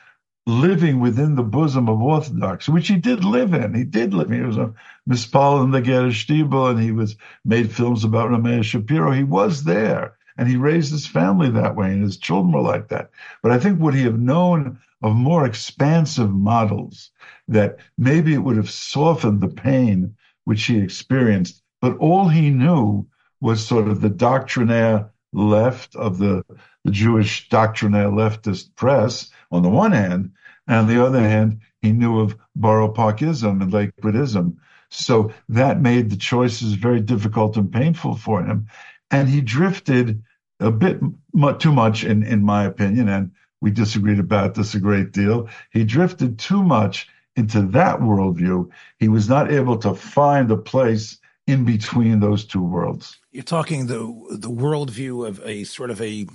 living 0.49 0.99
within 0.99 1.35
the 1.35 1.43
bosom 1.43 1.87
of 1.87 2.01
Orthodoxy, 2.01 2.71
which 2.71 2.87
he 2.87 2.97
did 2.97 3.23
live 3.23 3.53
in. 3.53 3.73
He 3.73 3.83
did 3.83 4.13
live. 4.13 4.29
He 4.29 4.41
was 4.41 4.57
a 4.57 4.73
mispal 5.07 5.63
in 5.63 5.71
the 5.71 5.81
Ger 5.81 6.09
Shtibel, 6.09 6.71
and 6.71 6.79
he 6.79 6.91
was 6.91 7.15
made 7.45 7.71
films 7.71 8.03
about 8.03 8.29
Rameir 8.29 8.63
Shapiro. 8.63 9.11
He 9.11 9.23
was 9.23 9.63
there, 9.63 10.17
and 10.37 10.49
he 10.49 10.57
raised 10.57 10.91
his 10.91 11.05
family 11.05 11.49
that 11.51 11.75
way, 11.75 11.91
and 11.91 12.01
his 12.01 12.17
children 12.17 12.51
were 12.53 12.61
like 12.61 12.89
that. 12.89 13.11
But 13.43 13.51
I 13.51 13.59
think 13.59 13.79
would 13.79 13.93
he 13.93 14.03
have 14.03 14.19
known 14.19 14.79
of 15.01 15.15
more 15.15 15.45
expansive 15.45 16.31
models 16.31 17.11
that 17.47 17.77
maybe 17.97 18.33
it 18.33 18.43
would 18.43 18.57
have 18.57 18.69
softened 18.69 19.41
the 19.41 19.47
pain 19.47 20.15
which 20.43 20.63
he 20.65 20.79
experienced. 20.79 21.61
But 21.81 21.97
all 21.97 22.27
he 22.27 22.49
knew 22.49 23.07
was 23.39 23.65
sort 23.65 23.87
of 23.87 24.01
the 24.01 24.09
doctrinaire 24.09 25.11
left 25.33 25.95
of 25.95 26.17
the, 26.17 26.43
the 26.83 26.91
Jewish 26.91 27.49
doctrinaire 27.49 28.09
leftist 28.09 28.75
press 28.75 29.29
on 29.51 29.63
the 29.63 29.69
one 29.69 29.91
hand, 29.91 30.31
and 30.67 30.77
on 30.77 30.87
the 30.87 31.03
other 31.03 31.21
hand, 31.21 31.59
he 31.81 31.91
knew 31.91 32.19
of 32.19 32.37
Borough 32.55 32.93
Parkism 32.93 33.61
and 33.61 33.71
Lakewoodism. 33.71 34.57
So 34.89 35.31
that 35.49 35.81
made 35.81 36.09
the 36.09 36.17
choices 36.17 36.73
very 36.73 36.99
difficult 36.99 37.57
and 37.57 37.71
painful 37.71 38.15
for 38.15 38.43
him. 38.43 38.67
And 39.11 39.29
he 39.29 39.41
drifted 39.41 40.23
a 40.59 40.71
bit 40.71 40.99
too 41.59 41.71
much, 41.71 42.03
in, 42.03 42.23
in 42.23 42.43
my 42.43 42.65
opinion, 42.65 43.07
and 43.07 43.31
we 43.61 43.71
disagreed 43.71 44.19
about 44.19 44.55
this 44.55 44.73
a 44.73 44.79
great 44.79 45.11
deal. 45.11 45.49
He 45.71 45.83
drifted 45.83 46.39
too 46.39 46.63
much 46.63 47.07
into 47.35 47.61
that 47.61 47.99
worldview. 47.99 48.69
He 48.97 49.07
was 49.07 49.29
not 49.29 49.51
able 49.51 49.77
to 49.77 49.95
find 49.95 50.51
a 50.51 50.57
place 50.57 51.17
in 51.49 51.65
between 51.65 52.19
those 52.19 52.45
two 52.45 52.63
worlds. 52.63 53.17
You're 53.31 53.43
talking 53.43 53.87
the 53.87 53.97
the 54.31 54.49
worldview 54.49 55.27
of 55.27 55.41
a 55.45 55.63
sort 55.63 55.91
of 55.91 56.01
a 56.01 56.27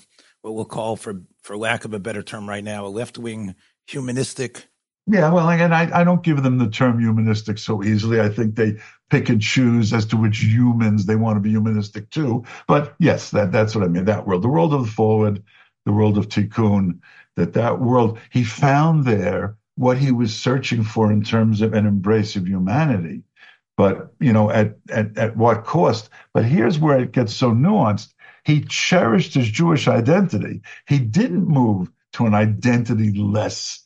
what 0.42 0.54
we'll 0.54 0.64
call, 0.66 0.96
for 0.96 1.22
for 1.42 1.56
lack 1.56 1.84
of 1.84 1.94
a 1.94 1.98
better 1.98 2.22
term, 2.22 2.48
right 2.48 2.62
now, 2.62 2.84
a 2.84 2.88
left 2.88 3.16
wing 3.16 3.54
humanistic. 3.86 4.68
Yeah, 5.06 5.30
well, 5.32 5.50
and 5.50 5.74
I, 5.74 6.00
I 6.00 6.04
don't 6.04 6.22
give 6.22 6.42
them 6.42 6.58
the 6.58 6.68
term 6.68 6.98
humanistic 6.98 7.58
so 7.58 7.82
easily. 7.82 8.20
I 8.20 8.30
think 8.30 8.54
they 8.54 8.76
pick 9.10 9.28
and 9.28 9.40
choose 9.40 9.92
as 9.92 10.06
to 10.06 10.16
which 10.16 10.42
humans 10.42 11.04
they 11.04 11.16
want 11.16 11.36
to 11.36 11.40
be 11.40 11.50
humanistic 11.50 12.08
too. 12.10 12.44
But 12.66 12.94
yes, 12.98 13.30
that 13.30 13.52
that's 13.52 13.74
what 13.74 13.84
I 13.84 13.88
mean. 13.88 14.06
That 14.06 14.26
world, 14.26 14.42
the 14.42 14.48
world 14.48 14.72
of 14.72 14.86
the 14.86 14.90
forward, 14.90 15.42
the 15.84 15.92
world 15.92 16.16
of 16.16 16.28
tikkun, 16.28 17.00
that 17.36 17.52
that 17.54 17.80
world 17.80 18.18
he 18.30 18.44
found 18.44 19.04
there 19.04 19.56
what 19.76 19.98
he 19.98 20.12
was 20.12 20.34
searching 20.34 20.84
for 20.84 21.10
in 21.10 21.22
terms 21.22 21.60
of 21.60 21.74
an 21.74 21.86
embrace 21.86 22.36
of 22.36 22.46
humanity. 22.46 23.22
But 23.76 24.12
you 24.20 24.32
know, 24.32 24.50
at 24.50 24.76
at 24.90 25.16
at 25.18 25.36
what 25.36 25.64
cost? 25.64 26.08
But 26.32 26.44
here's 26.44 26.78
where 26.78 26.98
it 26.98 27.12
gets 27.12 27.34
so 27.34 27.50
nuanced 27.50 28.14
he 28.44 28.60
cherished 28.60 29.34
his 29.34 29.50
Jewish 29.50 29.88
identity. 29.88 30.60
He 30.86 30.98
didn't 30.98 31.48
move 31.48 31.90
to 32.12 32.26
an 32.26 32.34
identity 32.34 33.12
less 33.14 33.82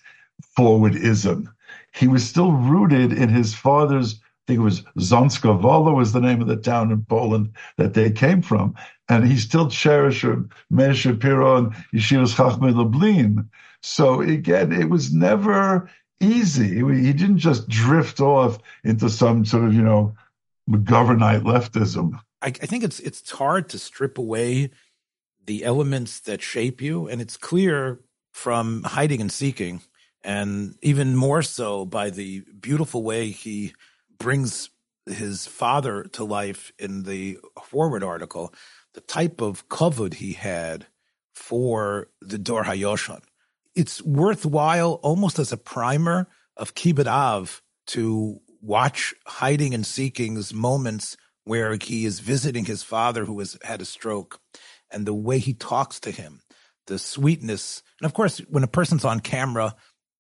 forwardism. 0.57 1.47
He 1.95 2.09
was 2.09 2.29
still 2.29 2.53
rooted 2.53 3.13
in 3.13 3.29
his 3.29 3.55
father's, 3.55 4.15
I 4.15 4.19
think 4.47 4.59
it 4.59 4.63
was 4.63 4.83
Zduńska 4.99 5.61
Wola 5.61 5.95
was 5.95 6.13
the 6.13 6.21
name 6.21 6.41
of 6.41 6.49
the 6.49 6.57
town 6.57 6.91
in 6.91 7.05
Poland 7.05 7.53
that 7.77 7.95
they 7.95 8.11
came 8.11 8.43
from. 8.43 8.75
And 9.09 9.27
he 9.27 9.37
still 9.37 9.71
cherished 9.71 10.27
Meir 10.71 10.93
Shapiro 10.93 11.57
and 11.57 11.73
Yeshivas 11.95 12.35
Chachmei 12.35 12.75
Lublin. 12.75 13.49
So 13.83 14.21
again, 14.21 14.73
it 14.73 14.91
was 14.91 15.15
never 15.15 15.89
easy. 16.21 16.77
He 16.77 17.13
didn't 17.13 17.39
just 17.39 17.69
drift 17.69 18.21
off 18.21 18.59
into 18.85 19.09
some 19.09 19.45
sort 19.45 19.65
of, 19.65 19.75
you 19.75 19.83
know, 19.83 20.15
McGovernite 20.69 21.43
leftism. 21.43 22.21
I, 22.43 22.49
I 22.49 22.51
think 22.51 22.85
it's 22.85 23.01
it's 23.01 23.31
hard 23.31 23.69
to 23.71 23.79
strip 23.79 24.19
away 24.19 24.71
the 25.47 25.65
elements 25.65 26.21
that 26.21 26.43
shape 26.43 26.81
you, 26.81 27.09
and 27.09 27.21
it's 27.21 27.37
clear 27.37 28.01
from 28.33 28.83
hiding 28.85 29.21
and 29.21 29.33
seeking, 29.33 29.81
and 30.23 30.77
even 30.83 31.17
more 31.17 31.43
so 31.43 31.85
by 31.85 32.11
the 32.11 32.45
beautiful 32.61 33.03
way 33.03 33.31
he 33.31 33.75
brings 34.19 34.71
his 35.07 35.47
father 35.47 36.05
to 36.05 36.25
life 36.25 36.71
in 36.79 37.05
the 37.05 37.39
forward 37.65 38.05
article, 38.05 38.53
the 38.93 39.01
type 39.01 39.41
of 39.41 39.69
covet 39.69 40.15
he 40.15 40.35
had 40.35 40.87
for 41.35 42.09
the 42.21 42.39
Dor 42.39 42.65
Hayoshan. 42.65 43.23
It's 43.79 44.03
worthwhile, 44.03 44.95
almost 45.05 45.39
as 45.39 45.53
a 45.53 45.57
primer 45.57 46.27
of 46.57 46.75
Kibbud 46.75 47.07
Av, 47.07 47.63
to 47.87 48.41
watch 48.61 49.15
hiding 49.25 49.73
and 49.73 49.87
seeking's 49.87 50.53
moments 50.53 51.17
where 51.45 51.79
he 51.81 52.05
is 52.05 52.19
visiting 52.19 52.65
his 52.65 52.83
father 52.83 53.25
who 53.25 53.39
has 53.39 53.57
had 53.63 53.81
a 53.81 53.85
stroke 53.85 54.41
and 54.91 55.07
the 55.07 55.15
way 55.15 55.39
he 55.39 55.55
talks 55.55 56.01
to 56.01 56.11
him, 56.11 56.41
the 56.89 56.99
sweetness. 56.99 57.85
And 58.01 58.07
of 58.07 58.15
course, 58.15 58.39
when 58.51 58.65
a 58.65 58.67
person's 58.67 59.05
on 59.05 59.21
camera, 59.21 59.77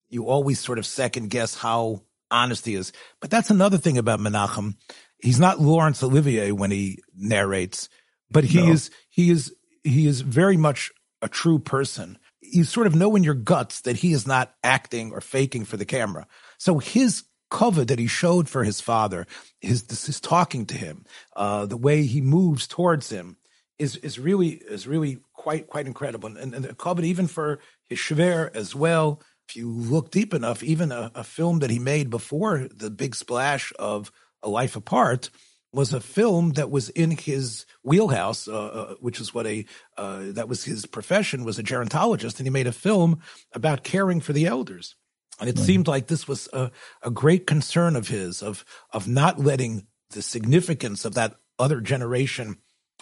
you 0.09 0.29
always 0.29 0.61
sort 0.61 0.79
of 0.79 0.87
second 0.87 1.31
guess 1.31 1.57
how 1.57 2.05
honest 2.31 2.64
he 2.64 2.77
is. 2.77 2.92
But 3.21 3.31
that's 3.31 3.51
another 3.51 3.77
thing 3.77 3.99
about 3.99 4.21
Menachem. 4.21 4.77
He's 5.21 5.40
not 5.40 5.61
Laurence 5.61 6.01
Olivier 6.05 6.53
when 6.53 6.71
he 6.71 7.03
narrates, 7.12 7.88
but 8.31 8.44
he 8.44 8.61
no. 8.64 8.71
is, 8.71 8.92
he 9.11 9.31
is, 9.31 9.53
he 9.83 10.07
is 10.07 10.21
very 10.21 10.57
much 10.57 10.92
a 11.21 11.29
true 11.29 11.59
person. 11.59 12.18
You 12.51 12.65
sort 12.65 12.87
of 12.87 12.95
know 12.95 13.17
in 13.17 13.25
your 13.25 13.35
guts 13.35 13.83
that 13.83 13.97
he 13.97 14.13
is 14.13 14.27
not 14.27 14.55
acting 14.63 15.13
or 15.13 15.21
faking 15.21 15.65
for 15.65 15.77
the 15.77 15.85
camera. 15.85 16.27
So 16.59 16.79
his 16.79 17.25
cover 17.51 17.85
that 17.85 17.99
he 17.99 18.07
showed 18.07 18.49
for 18.49 18.65
his 18.65 18.81
father, 18.81 19.27
his 19.61 19.85
his 19.89 20.21
talking 20.21 20.67
to 20.67 20.75
him, 20.75 21.05
uh, 21.37 21.67
the 21.67 21.77
way 21.77 22.05
he 22.05 22.21
moves 22.21 22.67
towards 22.67 23.11
him, 23.11 23.37
is 23.79 23.97
is 23.97 24.19
really 24.19 24.51
is 24.51 24.87
really 24.87 25.19
quite 25.33 25.69
quite 25.69 25.87
incredible. 25.87 26.37
And, 26.37 26.55
and 26.55 26.65
the 26.65 26.75
cover 26.75 27.03
even 27.03 27.27
for 27.27 27.61
his 27.87 27.99
shver 27.99 28.55
as 28.55 28.75
well. 28.75 29.23
If 29.49 29.57
you 29.57 29.71
look 29.71 30.11
deep 30.11 30.35
enough, 30.35 30.63
even 30.63 30.93
a, 30.93 31.11
a, 31.15 31.25
film 31.25 31.61
that 31.61 31.71
he 31.71 31.79
made 31.79 32.11
before 32.11 32.69
the 32.71 32.91
big 32.91 33.15
splash 33.15 33.73
of 33.79 34.13
A 34.43 34.49
Life 34.51 34.77
Apart 34.77 35.31
was 35.73 35.93
a 35.93 36.01
film 36.01 36.53
that 36.53 36.71
was 36.71 36.89
in 36.91 37.11
his 37.11 37.67
wheelhouse, 37.83 38.49
uh, 38.49 38.67
uh 38.67 38.95
which 39.01 39.21
is 39.21 39.35
what 39.35 39.47
a 39.47 39.65
uh, 39.97 40.25
that 40.29 40.49
was 40.49 40.65
his 40.65 40.87
profession 40.87 41.45
was 41.45 41.59
a 41.59 41.63
gerontologist, 41.63 42.39
and 42.39 42.47
he 42.47 42.51
made 42.51 42.67
a 42.67 42.73
film 42.73 43.21
about 43.53 43.85
caring 43.85 44.21
for 44.21 44.33
the 44.33 44.47
elders. 44.47 44.97
And 45.41 45.49
it 45.49 45.57
right. 45.57 45.65
seemed 45.65 45.87
like 45.87 46.09
this 46.09 46.27
was 46.27 46.49
a, 46.53 46.71
a 47.03 47.11
great 47.11 47.47
concern 47.47 47.97
of 47.97 48.09
his 48.09 48.43
of 48.43 48.65
of 48.93 49.07
not 49.07 49.39
letting 49.39 49.87
the 50.11 50.23
significance 50.23 51.05
of 51.05 51.15
that 51.15 51.37
other 51.59 51.81
generation 51.81 52.57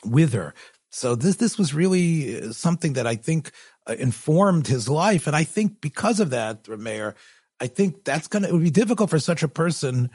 wither. 0.05 0.55
So 0.91 1.15
this 1.15 1.37
this 1.37 1.59
was 1.59 1.75
really 1.75 2.41
uh, 2.41 2.53
something 2.53 2.95
that 2.95 3.07
I 3.07 3.17
think 3.17 3.53
uh, 3.87 3.95
informed 3.99 4.67
his 4.67 4.89
life, 4.89 5.27
and 5.27 5.37
I 5.37 5.45
think 5.45 5.81
because 5.81 6.21
of 6.21 6.31
that, 6.31 6.69
Meir, 6.69 7.15
I 7.61 7.67
think 7.67 8.05
that's 8.05 8.29
gonna 8.29 8.49
it 8.49 8.53
would 8.53 8.63
be 8.63 8.71
difficult 8.71 9.11
for 9.11 9.19
such 9.19 9.43
a 9.43 9.49
person, 9.49 10.11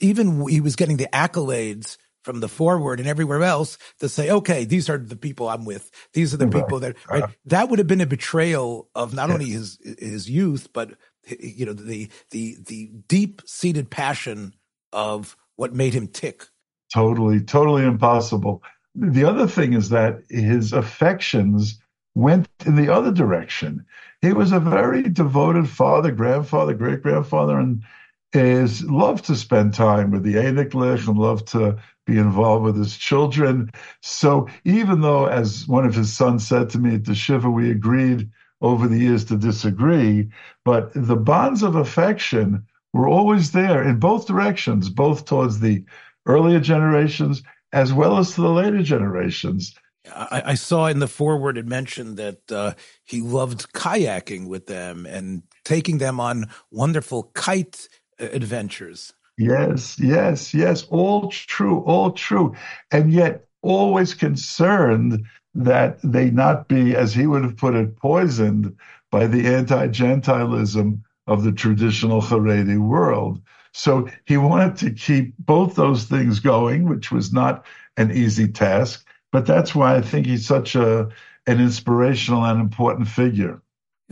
even 0.00 0.46
he 0.48 0.60
was 0.60 0.76
getting 0.76 0.96
the 0.96 1.08
accolades 1.12 1.96
from 2.22 2.40
the 2.40 2.48
forward 2.48 3.00
and 3.00 3.08
everywhere 3.08 3.42
else 3.42 3.78
to 4.00 4.08
say, 4.08 4.30
okay, 4.30 4.64
these 4.64 4.90
are 4.90 4.98
the 4.98 5.16
people 5.16 5.48
I'm 5.48 5.64
with. 5.64 5.90
These 6.12 6.34
are 6.34 6.36
the 6.36 6.46
right. 6.46 6.62
people 6.62 6.80
that 6.80 6.96
right. 7.08 7.22
Uh, 7.22 7.28
that 7.46 7.70
would 7.70 7.78
have 7.78 7.88
been 7.88 8.00
a 8.00 8.06
betrayal 8.06 8.88
of 8.94 9.14
not 9.14 9.30
only 9.30 9.46
his 9.46 9.78
his 9.98 10.28
youth, 10.28 10.68
but 10.72 10.92
you 11.26 11.66
know 11.66 11.72
the 11.72 12.10
the 12.30 12.56
the 12.66 12.90
deep 13.08 13.42
seated 13.46 13.90
passion 13.90 14.54
of 14.92 15.36
what 15.56 15.74
made 15.74 15.94
him 15.94 16.06
tick. 16.06 16.46
Totally, 16.92 17.40
totally 17.40 17.84
impossible. 17.84 18.62
The 18.94 19.24
other 19.24 19.46
thing 19.46 19.74
is 19.74 19.90
that 19.90 20.22
his 20.28 20.72
affections 20.72 21.78
went 22.14 22.48
in 22.66 22.74
the 22.74 22.92
other 22.92 23.12
direction. 23.12 23.86
He 24.20 24.32
was 24.32 24.50
a 24.50 24.60
very 24.60 25.02
devoted 25.02 25.68
father, 25.68 26.10
grandfather, 26.10 26.74
great 26.74 27.02
grandfather, 27.02 27.58
and 27.58 27.84
is 28.32 28.84
loved 28.84 29.24
to 29.26 29.36
spend 29.36 29.74
time 29.74 30.10
with 30.10 30.22
the 30.22 30.34
Eniklich 30.34 31.08
and 31.08 31.18
loved 31.18 31.48
to 31.48 31.78
be 32.06 32.18
involved 32.18 32.64
with 32.64 32.76
his 32.76 32.96
children. 32.96 33.70
So 34.02 34.48
even 34.64 35.00
though, 35.00 35.26
as 35.26 35.66
one 35.66 35.86
of 35.86 35.94
his 35.94 36.14
sons 36.14 36.46
said 36.46 36.70
to 36.70 36.78
me 36.78 36.96
at 36.96 37.04
the 37.04 37.14
Shiva, 37.14 37.50
we 37.50 37.70
agreed 37.70 38.30
over 38.60 38.88
the 38.88 38.98
years 38.98 39.24
to 39.26 39.36
disagree, 39.36 40.28
but 40.64 40.90
the 40.94 41.16
bonds 41.16 41.62
of 41.62 41.76
affection 41.76 42.66
were 42.92 43.08
always 43.08 43.52
there 43.52 43.82
in 43.82 43.98
both 43.98 44.26
directions, 44.26 44.88
both 44.88 45.24
towards 45.24 45.60
the 45.60 45.84
earlier 46.26 46.60
generations 46.60 47.42
as 47.72 47.92
well 47.92 48.18
as 48.18 48.34
to 48.34 48.40
the 48.40 48.50
later 48.50 48.82
generations. 48.82 49.74
I, 50.14 50.42
I 50.46 50.54
saw 50.54 50.86
in 50.86 51.00
the 51.00 51.08
Forward 51.08 51.58
it 51.58 51.66
mentioned 51.66 52.16
that 52.16 52.50
uh, 52.50 52.74
he 53.04 53.20
loved 53.20 53.72
kayaking 53.72 54.48
with 54.48 54.66
them 54.66 55.06
and 55.06 55.42
taking 55.64 55.98
them 55.98 56.18
on 56.18 56.46
wonderful 56.70 57.24
kite 57.34 57.88
adventures. 58.18 59.12
Yes, 59.36 59.98
yes, 60.00 60.52
yes. 60.52 60.84
All 60.90 61.30
true, 61.30 61.80
all 61.84 62.12
true. 62.12 62.54
And 62.90 63.12
yet 63.12 63.46
always 63.62 64.14
concerned 64.14 65.24
that 65.54 65.98
they 66.02 66.30
not 66.30 66.68
be, 66.68 66.96
as 66.96 67.14
he 67.14 67.26
would 67.26 67.44
have 67.44 67.56
put 67.56 67.74
it, 67.74 67.96
poisoned 67.96 68.76
by 69.10 69.26
the 69.26 69.46
anti 69.46 69.86
Gentilism 69.88 71.02
of 71.26 71.44
the 71.44 71.52
traditional 71.52 72.20
Haredi 72.20 72.78
world. 72.78 73.40
So 73.72 74.08
he 74.24 74.36
wanted 74.36 74.76
to 74.78 74.90
keep 74.90 75.34
both 75.38 75.74
those 75.74 76.04
things 76.04 76.40
going, 76.40 76.88
which 76.88 77.12
was 77.12 77.32
not 77.32 77.64
an 77.96 78.10
easy 78.10 78.48
task. 78.48 79.06
But 79.30 79.46
that's 79.46 79.74
why 79.74 79.94
I 79.96 80.00
think 80.00 80.26
he's 80.26 80.46
such 80.46 80.74
a 80.74 81.10
an 81.46 81.60
inspirational 81.60 82.44
and 82.44 82.60
important 82.60 83.08
figure. 83.08 83.62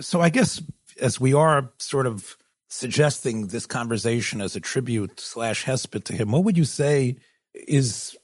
So 0.00 0.20
I 0.20 0.30
guess 0.30 0.62
as 1.00 1.20
we 1.20 1.34
are 1.34 1.70
sort 1.78 2.06
of 2.06 2.36
suggesting 2.68 3.46
this 3.46 3.66
conversation 3.66 4.40
as 4.40 4.56
a 4.56 4.60
tribute 4.60 5.20
slash 5.20 5.64
hesped 5.64 6.04
to 6.04 6.12
him, 6.12 6.32
what 6.32 6.44
would 6.44 6.56
you 6.56 6.64
say 6.64 7.16
is, 7.54 8.16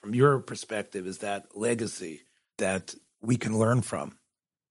from 0.00 0.14
your 0.14 0.38
perspective, 0.40 1.06
is 1.06 1.18
that 1.18 1.46
legacy 1.54 2.22
that 2.58 2.94
we 3.20 3.36
can 3.36 3.58
learn 3.58 3.82
from? 3.82 4.16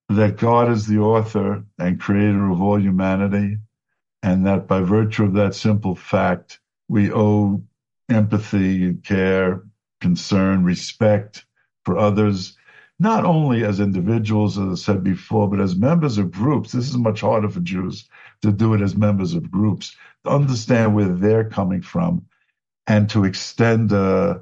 That 0.10 0.38
God 0.38 0.70
is 0.72 0.88
the 0.88 1.00
author 1.00 1.64
and 1.80 2.00
creator 2.00 2.50
of 2.50 2.62
all 2.62 2.80
humanity, 2.80 3.58
and 4.24 4.46
that 4.46 4.68
by 4.68 4.82
virtue 4.82 5.24
of 5.24 5.34
that 5.34 5.56
simple 5.56 5.96
fact, 5.96 6.60
we 6.90 7.12
owe 7.12 7.64
empathy 8.10 8.84
and 8.84 9.04
care, 9.04 9.64
concern, 10.02 10.64
respect 10.64 11.46
for 11.86 11.98
others, 11.98 12.58
not 13.00 13.24
only 13.24 13.64
as 13.64 13.80
individuals, 13.80 14.60
as 14.60 14.68
I 14.68 14.76
said 14.76 15.04
before, 15.04 15.50
but 15.50 15.62
as 15.62 15.76
members 15.76 16.18
of 16.18 16.32
groups. 16.32 16.72
This 16.72 16.90
is 16.90 16.98
much 16.98 17.22
harder 17.22 17.50
for 17.50 17.62
Jews 17.62 18.08
to 18.42 18.52
do 18.52 18.74
it 18.74 18.82
as 18.82 18.96
members 18.96 19.34
of 19.34 19.52
groups, 19.52 19.96
to 20.24 20.32
understand 20.32 20.96
where 20.96 21.10
they're 21.10 21.50
coming 21.50 21.82
from, 21.82 22.26
and 22.88 23.10
to 23.10 23.24
extend 23.26 23.94
uh, 23.94 24.40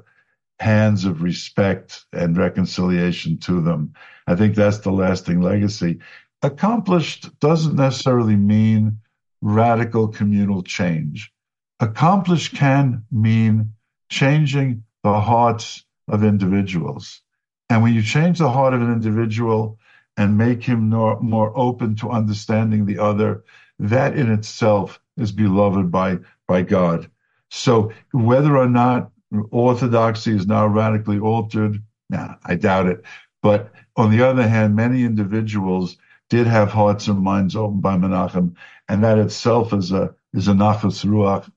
hands 0.58 1.04
of 1.04 1.22
respect 1.22 2.04
and 2.12 2.36
reconciliation 2.36 3.38
to 3.38 3.60
them. 3.60 3.94
I 4.26 4.34
think 4.34 4.54
that's 4.54 4.78
the 4.78 4.92
lasting 4.92 5.40
legacy. 5.40 6.00
Accomplished 6.42 7.38
doesn't 7.40 7.76
necessarily 7.76 8.36
mean 8.36 9.00
radical 9.40 10.08
communal 10.08 10.62
change. 10.62 11.32
Accomplished 11.80 12.54
can 12.54 13.04
mean 13.10 13.72
changing 14.10 14.84
the 15.02 15.20
hearts 15.20 15.84
of 16.08 16.24
individuals. 16.24 17.22
And 17.70 17.82
when 17.82 17.94
you 17.94 18.02
change 18.02 18.38
the 18.38 18.50
heart 18.50 18.74
of 18.74 18.82
an 18.82 18.92
individual 18.92 19.78
and 20.16 20.36
make 20.36 20.62
him 20.62 20.90
more, 20.90 21.18
more 21.20 21.52
open 21.56 21.94
to 21.96 22.10
understanding 22.10 22.84
the 22.84 22.98
other, 22.98 23.44
that 23.80 24.16
in 24.16 24.30
itself 24.30 25.00
is 25.16 25.32
beloved 25.32 25.90
by, 25.90 26.18
by 26.46 26.62
God. 26.62 27.10
So 27.50 27.92
whether 28.12 28.56
or 28.56 28.68
not 28.68 29.10
orthodoxy 29.50 30.34
is 30.34 30.46
now 30.46 30.66
radically 30.66 31.18
altered, 31.18 31.82
nah, 32.08 32.36
I 32.44 32.54
doubt 32.56 32.86
it. 32.86 33.04
But 33.42 33.72
on 33.96 34.10
the 34.10 34.22
other 34.26 34.46
hand, 34.46 34.76
many 34.76 35.04
individuals 35.04 35.96
did 36.28 36.46
have 36.46 36.70
hearts 36.70 37.08
and 37.08 37.20
minds 37.20 37.56
opened 37.56 37.82
by 37.82 37.96
Menachem, 37.96 38.54
and 38.88 39.02
that 39.02 39.18
itself 39.18 39.72
is 39.72 39.92
a 39.92 40.14
is 40.32 40.46
a 40.46 40.52
nachas 40.52 41.04
ruach 41.04 41.50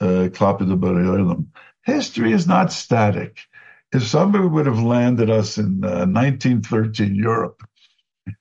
uh, 0.00 0.28
History 1.82 2.32
is 2.32 2.46
not 2.46 2.72
static. 2.72 3.38
If 3.90 4.06
somebody 4.06 4.46
would 4.46 4.66
have 4.66 4.82
landed 4.82 5.30
us 5.30 5.56
in 5.56 5.82
uh, 5.82 6.04
1913 6.04 7.14
Europe 7.14 7.62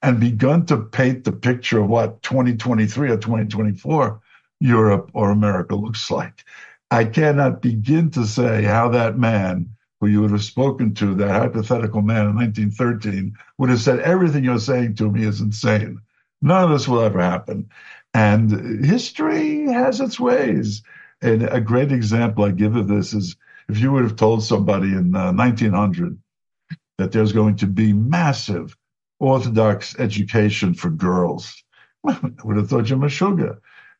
and 0.01 0.19
begun 0.19 0.65
to 0.65 0.77
paint 0.77 1.23
the 1.23 1.31
picture 1.31 1.79
of 1.79 1.89
what 1.89 2.21
2023 2.23 3.09
or 3.09 3.17
2024 3.17 4.19
Europe 4.59 5.11
or 5.13 5.29
America 5.29 5.75
looks 5.75 6.09
like, 6.09 6.43
I 6.89 7.05
cannot 7.05 7.61
begin 7.61 8.09
to 8.11 8.25
say 8.25 8.63
how 8.63 8.89
that 8.89 9.17
man 9.17 9.69
who 9.99 10.07
you 10.07 10.21
would 10.21 10.31
have 10.31 10.43
spoken 10.43 10.93
to, 10.95 11.15
that 11.15 11.31
hypothetical 11.31 12.01
man 12.01 12.27
in 12.27 12.35
1913, 12.35 13.35
would 13.57 13.69
have 13.69 13.81
said, 13.81 13.99
Everything 13.99 14.43
you're 14.43 14.59
saying 14.59 14.95
to 14.95 15.11
me 15.11 15.23
is 15.23 15.41
insane. 15.41 15.99
None 16.41 16.63
of 16.63 16.69
this 16.69 16.87
will 16.87 17.01
ever 17.01 17.21
happen. 17.21 17.69
And 18.13 18.85
history 18.85 19.65
has 19.65 19.99
its 19.99 20.19
ways. 20.19 20.83
And 21.21 21.43
a 21.43 21.59
great 21.59 21.91
example 21.91 22.45
I 22.45 22.51
give 22.51 22.75
of 22.75 22.87
this 22.87 23.13
is 23.13 23.35
if 23.69 23.79
you 23.79 23.91
would 23.91 24.03
have 24.03 24.15
told 24.15 24.43
somebody 24.43 24.89
in 24.89 25.15
uh, 25.15 25.33
1900 25.33 26.17
that 26.97 27.11
there's 27.11 27.33
going 27.33 27.55
to 27.57 27.67
be 27.67 27.93
massive 27.93 28.77
Orthodox 29.19 29.97
education 29.99 30.73
for 30.73 30.89
girls, 30.89 31.63
I 32.05 32.19
would 32.43 32.57
have 32.57 32.69
thought 32.69 32.89
you're 32.89 32.99
Meshuggah. 32.99 33.57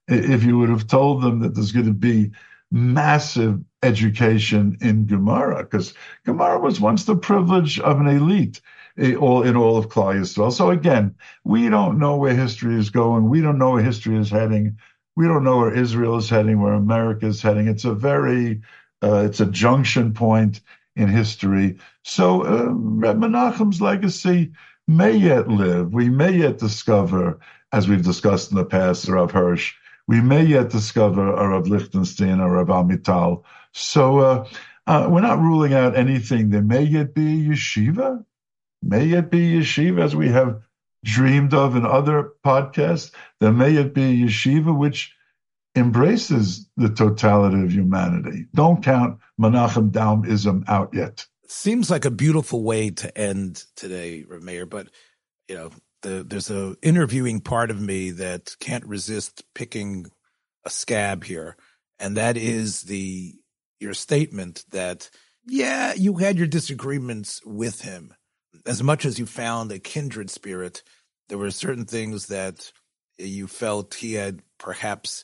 If 0.08 0.44
you 0.44 0.58
would 0.58 0.70
have 0.70 0.88
told 0.88 1.22
them 1.22 1.40
that 1.42 1.56
there's 1.56 1.72
going 1.72 1.88
to 1.88 1.94
be 1.94 2.32
massive 2.72 3.60
education 3.84 4.78
in 4.82 5.06
Gemara, 5.06 5.64
because 5.64 5.94
Gemara 6.26 6.60
was 6.60 6.80
once 6.80 7.06
the 7.06 7.16
privilege 7.16 7.80
of 7.80 8.00
an 8.00 8.08
elite 8.08 8.62
eh, 8.98 9.16
all 9.16 9.44
in 9.44 9.56
all 9.56 9.78
of 9.78 9.90
Klal 9.90 10.16
Yisrael. 10.16 10.52
So 10.52 10.70
again, 10.70 11.16
we 11.44 11.70
don't 11.70 12.00
know 12.00 12.18
where 12.18 12.36
history 12.36 12.76
is 12.76 12.90
going. 12.90 13.30
We 13.30 13.42
don't 13.42 13.58
know 13.58 13.72
where 13.72 13.84
history 13.84 14.18
is 14.18 14.30
heading. 14.30 14.78
We 15.16 15.26
don't 15.26 15.44
know 15.44 15.58
where 15.58 15.74
Israel 15.74 16.18
is 16.18 16.30
heading, 16.30 16.62
where 16.62 16.74
America 16.74 17.26
is 17.26 17.42
heading. 17.42 17.68
It's 17.68 17.86
a 17.86 17.94
very, 17.94 18.62
uh, 19.02 19.24
it's 19.26 19.40
a 19.40 19.48
junction 19.48 20.14
point 20.14 20.62
in 20.96 21.08
history. 21.08 21.80
So 22.04 22.44
uh, 22.44 23.14
Menachem's 23.14 23.82
legacy 23.82 24.52
may 24.88 25.16
yet 25.16 25.48
live. 25.48 25.94
We 25.94 26.10
may 26.10 26.32
yet 26.32 26.58
discover, 26.58 27.40
as 27.72 27.88
we've 27.88 28.04
discussed 28.04 28.52
in 28.52 28.58
the 28.58 28.66
past, 28.66 29.08
Rav 29.08 29.32
Hirsch, 29.32 29.74
we 30.08 30.22
may 30.22 30.44
yet 30.44 30.70
discover 30.70 31.34
a 31.34 31.50
Rav 31.50 31.68
Lichtenstein 31.68 32.40
or 32.40 32.52
Rav 32.52 32.68
Amital. 32.68 33.44
So 33.74 34.20
uh, 34.20 34.48
uh, 34.88 35.08
we're 35.10 35.22
not 35.22 35.40
ruling 35.40 35.74
out 35.74 35.98
anything. 35.98 36.50
There 36.50 36.62
may 36.62 36.84
yet 36.84 37.14
be 37.14 37.48
yeshiva, 37.50 38.24
may 38.82 39.06
yet 39.06 39.30
be 39.30 39.60
yeshiva 39.60 40.02
as 40.02 40.16
we 40.16 40.30
have 40.30 40.62
dreamed 41.04 41.54
of 41.54 41.76
in 41.76 41.86
other 41.86 42.32
podcasts. 42.46 43.12
There 43.40 43.52
may 43.52 43.72
yet 43.72 43.94
be 43.94 44.24
yeshiva 44.24 44.76
which 44.76 45.14
embraces 45.76 46.68
the 46.78 46.90
totality 46.90 47.62
of 47.62 47.72
humanity. 47.72 48.48
Don't 48.56 48.84
count 48.84 49.20
Menachem 49.40 49.92
Daumism 49.92 50.64
out 50.68 50.94
yet. 50.94 51.26
Seems 51.48 51.90
like 51.90 52.06
a 52.06 52.12
beautiful 52.12 52.64
way 52.64 52.90
to 52.90 53.18
end 53.18 53.64
today, 53.76 54.26
Meir, 54.42 54.66
but 54.66 54.88
you 55.48 55.56
know, 55.56 55.72
the, 56.02 56.24
there's 56.28 56.52
a 56.52 56.76
interviewing 56.82 57.40
part 57.40 57.72
of 57.72 57.82
me 57.82 58.12
that 58.12 58.56
can't 58.60 58.86
resist 58.86 59.44
picking 59.56 60.08
a 60.66 60.70
scab 60.70 61.24
here, 61.24 61.56
and 62.00 62.18
that 62.18 62.38
is 62.38 62.84
the 62.84 63.34
your 63.80 63.94
statement 63.94 64.66
that 64.72 65.10
yeah, 65.46 65.94
you 65.94 66.18
had 66.18 66.38
your 66.38 66.48
disagreements 66.48 67.42
with 67.46 67.82
him 67.82 68.14
as 68.66 68.84
much 68.84 69.06
as 69.06 69.18
you 69.18 69.26
found 69.26 69.72
a 69.72 69.80
kindred 69.80 70.30
spirit. 70.30 70.84
There 71.30 71.38
were 71.38 71.52
certain 71.52 71.86
things 71.86 72.28
that 72.28 72.72
you 73.18 73.48
felt 73.48 73.96
he 73.96 74.14
had 74.14 74.42
perhaps 74.58 75.24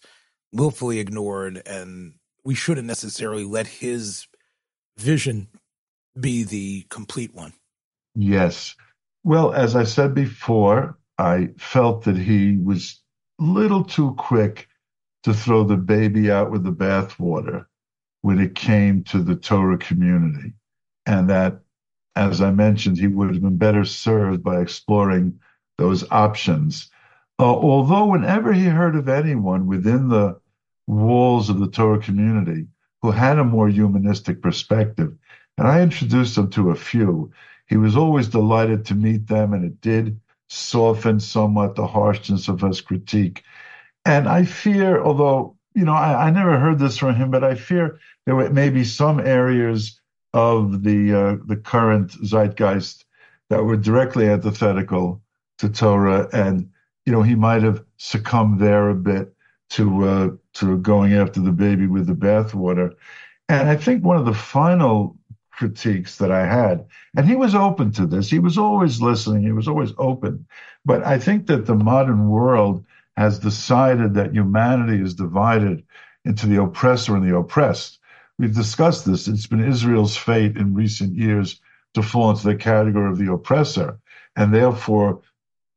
willfully 0.51 0.99
ignored, 0.99 1.62
and 1.65 2.13
we 2.43 2.55
shouldn't 2.55 2.88
necessarily 2.88 3.43
let 3.43 3.67
his 3.67 4.27
vision 4.97 5.47
be 6.19 6.43
the 6.43 6.86
complete 6.89 7.34
one. 7.34 7.54
Yes. 8.15 8.76
Well, 9.23 9.54
as 9.54 9.76
I 9.76 9.84
said 9.84 10.13
before, 10.13 10.97
I 11.17 11.49
felt 11.58 12.04
that 12.04 12.17
he 12.17 12.58
was 12.58 13.02
a 13.39 13.43
little 13.43 13.84
too 13.84 14.13
quick 14.17 14.67
to 15.23 15.34
throw 15.34 15.63
the 15.63 15.78
baby 15.78 16.32
out 16.32 16.52
with 16.52 16.63
the 16.63 16.71
bathwater 16.71 17.65
when 18.21 18.39
it 18.39 18.56
came 18.56 19.04
to 19.04 19.19
the 19.19 19.36
Torah 19.36 19.78
community. 19.78 20.54
And 21.06 21.30
that, 21.30 21.60
as 22.15 22.41
I 22.41 22.52
mentioned, 22.52 22.97
he 22.97 23.08
would 23.08 23.30
have 23.30 23.41
been 23.41 23.58
better 23.58 23.86
served 23.86 24.43
by 24.43 24.62
exploring 24.62 25.39
those 25.78 26.10
options. 26.12 26.89
Uh, 27.39 27.45
although, 27.45 28.06
whenever 28.06 28.54
he 28.54 28.65
heard 28.65 28.95
of 28.95 29.10
anyone 29.10 29.65
within 29.67 30.10
the 30.10 30.39
walls 30.88 31.49
of 31.49 31.60
the 31.60 31.69
Torah 31.69 31.99
community 31.99 32.67
who 33.02 33.12
had 33.12 33.39
a 33.39 33.43
more 33.43 33.67
humanistic 33.67 34.41
perspective, 34.41 35.17
and 35.57 35.67
I 35.67 35.81
introduced 35.81 36.37
him 36.37 36.49
to 36.51 36.71
a 36.71 36.75
few, 36.75 37.31
he 37.67 37.77
was 37.77 37.95
always 37.95 38.27
delighted 38.27 38.85
to 38.85 38.95
meet 38.95 39.27
them, 39.27 39.53
and 39.53 39.63
it 39.63 39.81
did 39.81 40.19
soften 40.49 41.19
somewhat 41.19 41.75
the 41.75 41.87
harshness 41.87 42.47
of 42.47 42.61
his 42.61 42.81
critique. 42.81 43.43
And 44.05 44.27
I 44.27 44.45
fear, 44.45 45.01
although, 45.01 45.55
you 45.73 45.85
know, 45.85 45.93
I, 45.93 46.27
I 46.27 46.29
never 46.29 46.59
heard 46.59 46.79
this 46.79 46.97
from 46.97 47.15
him, 47.15 47.31
but 47.31 47.43
I 47.43 47.55
fear 47.55 47.99
there 48.25 48.35
were 48.35 48.49
maybe 48.49 48.83
some 48.83 49.19
areas 49.19 49.99
of 50.33 50.83
the 50.83 51.13
uh, 51.13 51.37
the 51.45 51.55
current 51.55 52.11
zeitgeist 52.11 53.05
that 53.49 53.63
were 53.63 53.77
directly 53.77 54.27
antithetical 54.27 55.21
to 55.59 55.69
Torah, 55.69 56.27
and 56.33 56.69
you 57.05 57.11
know 57.11 57.21
he 57.21 57.35
might 57.35 57.61
have 57.61 57.83
succumbed 57.97 58.59
there 58.59 58.89
a 58.89 58.95
bit 58.95 59.33
to 59.71 60.05
uh, 60.05 60.29
to 60.53 60.77
going 60.79 61.13
after 61.13 61.39
the 61.39 61.51
baby 61.51 61.87
with 61.87 62.07
the 62.07 62.13
bathwater. 62.13 62.93
And 63.49 63.69
I 63.69 63.75
think 63.75 64.03
one 64.03 64.17
of 64.17 64.25
the 64.25 64.33
final 64.33 65.17
critiques 65.53 66.17
that 66.17 66.31
I 66.31 66.45
had. 66.45 66.85
And 67.15 67.27
he 67.27 67.35
was 67.35 67.55
open 67.55 67.91
to 67.93 68.05
this. 68.05 68.29
He 68.29 68.39
was 68.39 68.57
always 68.57 69.01
listening. 69.01 69.43
He 69.43 69.51
was 69.51 69.67
always 69.67 69.93
open. 69.97 70.45
But 70.85 71.05
I 71.05 71.19
think 71.19 71.47
that 71.47 71.65
the 71.65 71.75
modern 71.75 72.29
world 72.29 72.83
has 73.15 73.39
decided 73.39 74.13
that 74.15 74.33
humanity 74.33 75.01
is 75.01 75.13
divided 75.13 75.83
into 76.25 76.47
the 76.47 76.61
oppressor 76.61 77.15
and 77.15 77.29
the 77.29 77.37
oppressed. 77.37 77.99
We've 78.39 78.53
discussed 78.53 79.05
this. 79.05 79.27
It's 79.27 79.47
been 79.47 79.63
Israel's 79.63 80.17
fate 80.17 80.57
in 80.57 80.73
recent 80.73 81.15
years 81.15 81.61
to 81.93 82.01
fall 82.01 82.31
into 82.31 82.47
the 82.47 82.55
category 82.55 83.09
of 83.11 83.19
the 83.19 83.31
oppressor. 83.31 83.99
And 84.35 84.53
therefore, 84.53 85.21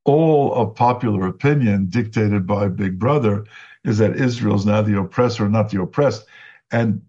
all 0.04 0.54
of 0.54 0.74
popular 0.74 1.26
opinion 1.26 1.88
dictated 1.90 2.46
by 2.46 2.68
Big 2.68 2.98
Brother 2.98 3.44
is 3.84 3.98
that 3.98 4.16
Israel 4.16 4.56
is 4.56 4.64
now 4.64 4.80
the 4.80 4.98
oppressor, 4.98 5.48
not 5.48 5.70
the 5.70 5.82
oppressed. 5.82 6.24
And 6.70 7.02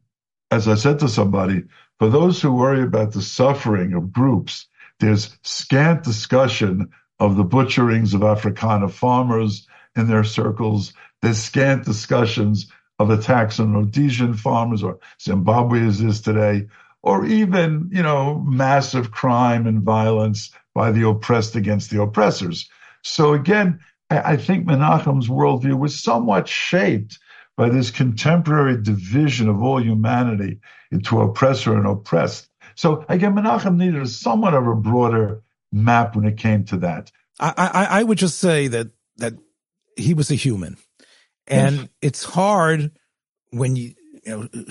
as 0.51 0.67
I 0.67 0.75
said 0.75 0.99
to 0.99 1.07
somebody, 1.07 1.63
for 1.99 2.09
those 2.09 2.41
who 2.41 2.51
worry 2.53 2.81
about 2.81 3.11
the 3.11 3.21
suffering 3.21 3.93
of 3.93 4.11
groups, 4.13 4.67
there's 4.99 5.37
scant 5.43 6.03
discussion 6.03 6.89
of 7.19 7.35
the 7.35 7.45
butcherings 7.45 8.13
of 8.13 8.21
Afrikaner 8.21 8.91
farmers 8.91 9.67
in 9.95 10.07
their 10.07 10.23
circles. 10.23 10.93
There's 11.21 11.39
scant 11.39 11.85
discussions 11.85 12.71
of 12.99 13.09
attacks 13.09 13.59
on 13.59 13.73
Rhodesian 13.73 14.33
farmers 14.33 14.83
or 14.83 14.99
Zimbabwe 15.21 15.85
as 15.85 16.01
is 16.01 16.21
today, 16.21 16.67
or 17.03 17.25
even, 17.25 17.89
you 17.91 18.03
know, 18.03 18.39
massive 18.39 19.11
crime 19.11 19.67
and 19.67 19.81
violence 19.81 20.51
by 20.73 20.91
the 20.91 21.07
oppressed 21.07 21.55
against 21.55 21.89
the 21.89 22.01
oppressors. 22.01 22.69
So 23.03 23.33
again, 23.33 23.79
I 24.09 24.37
think 24.37 24.65
Menachem's 24.65 25.27
worldview 25.27 25.77
was 25.77 25.99
somewhat 25.99 26.47
shaped 26.47 27.19
by 27.57 27.69
this 27.69 27.91
contemporary 27.91 28.81
division 28.81 29.49
of 29.49 29.61
all 29.61 29.81
humanity 29.81 30.59
into 30.91 31.19
oppressor 31.19 31.75
and 31.75 31.87
oppressed. 31.87 32.47
So 32.75 33.03
again, 33.09 33.33
Menachem 33.33 33.75
needed 33.75 34.01
a 34.01 34.07
somewhat 34.07 34.53
of 34.53 34.67
a 34.67 34.75
broader 34.75 35.41
map 35.71 36.15
when 36.15 36.25
it 36.25 36.37
came 36.37 36.63
to 36.65 36.77
that. 36.77 37.11
I, 37.39 37.53
I, 37.57 37.99
I 37.99 38.03
would 38.03 38.17
just 38.17 38.39
say 38.39 38.67
that 38.67 38.87
that 39.17 39.33
he 39.95 40.13
was 40.13 40.31
a 40.31 40.35
human, 40.35 40.77
and 41.47 41.89
it's 42.01 42.23
hard 42.23 42.91
when 43.51 43.75
you 43.75 43.93
you 44.23 44.31
know 44.31 44.47
uh, 44.53 44.63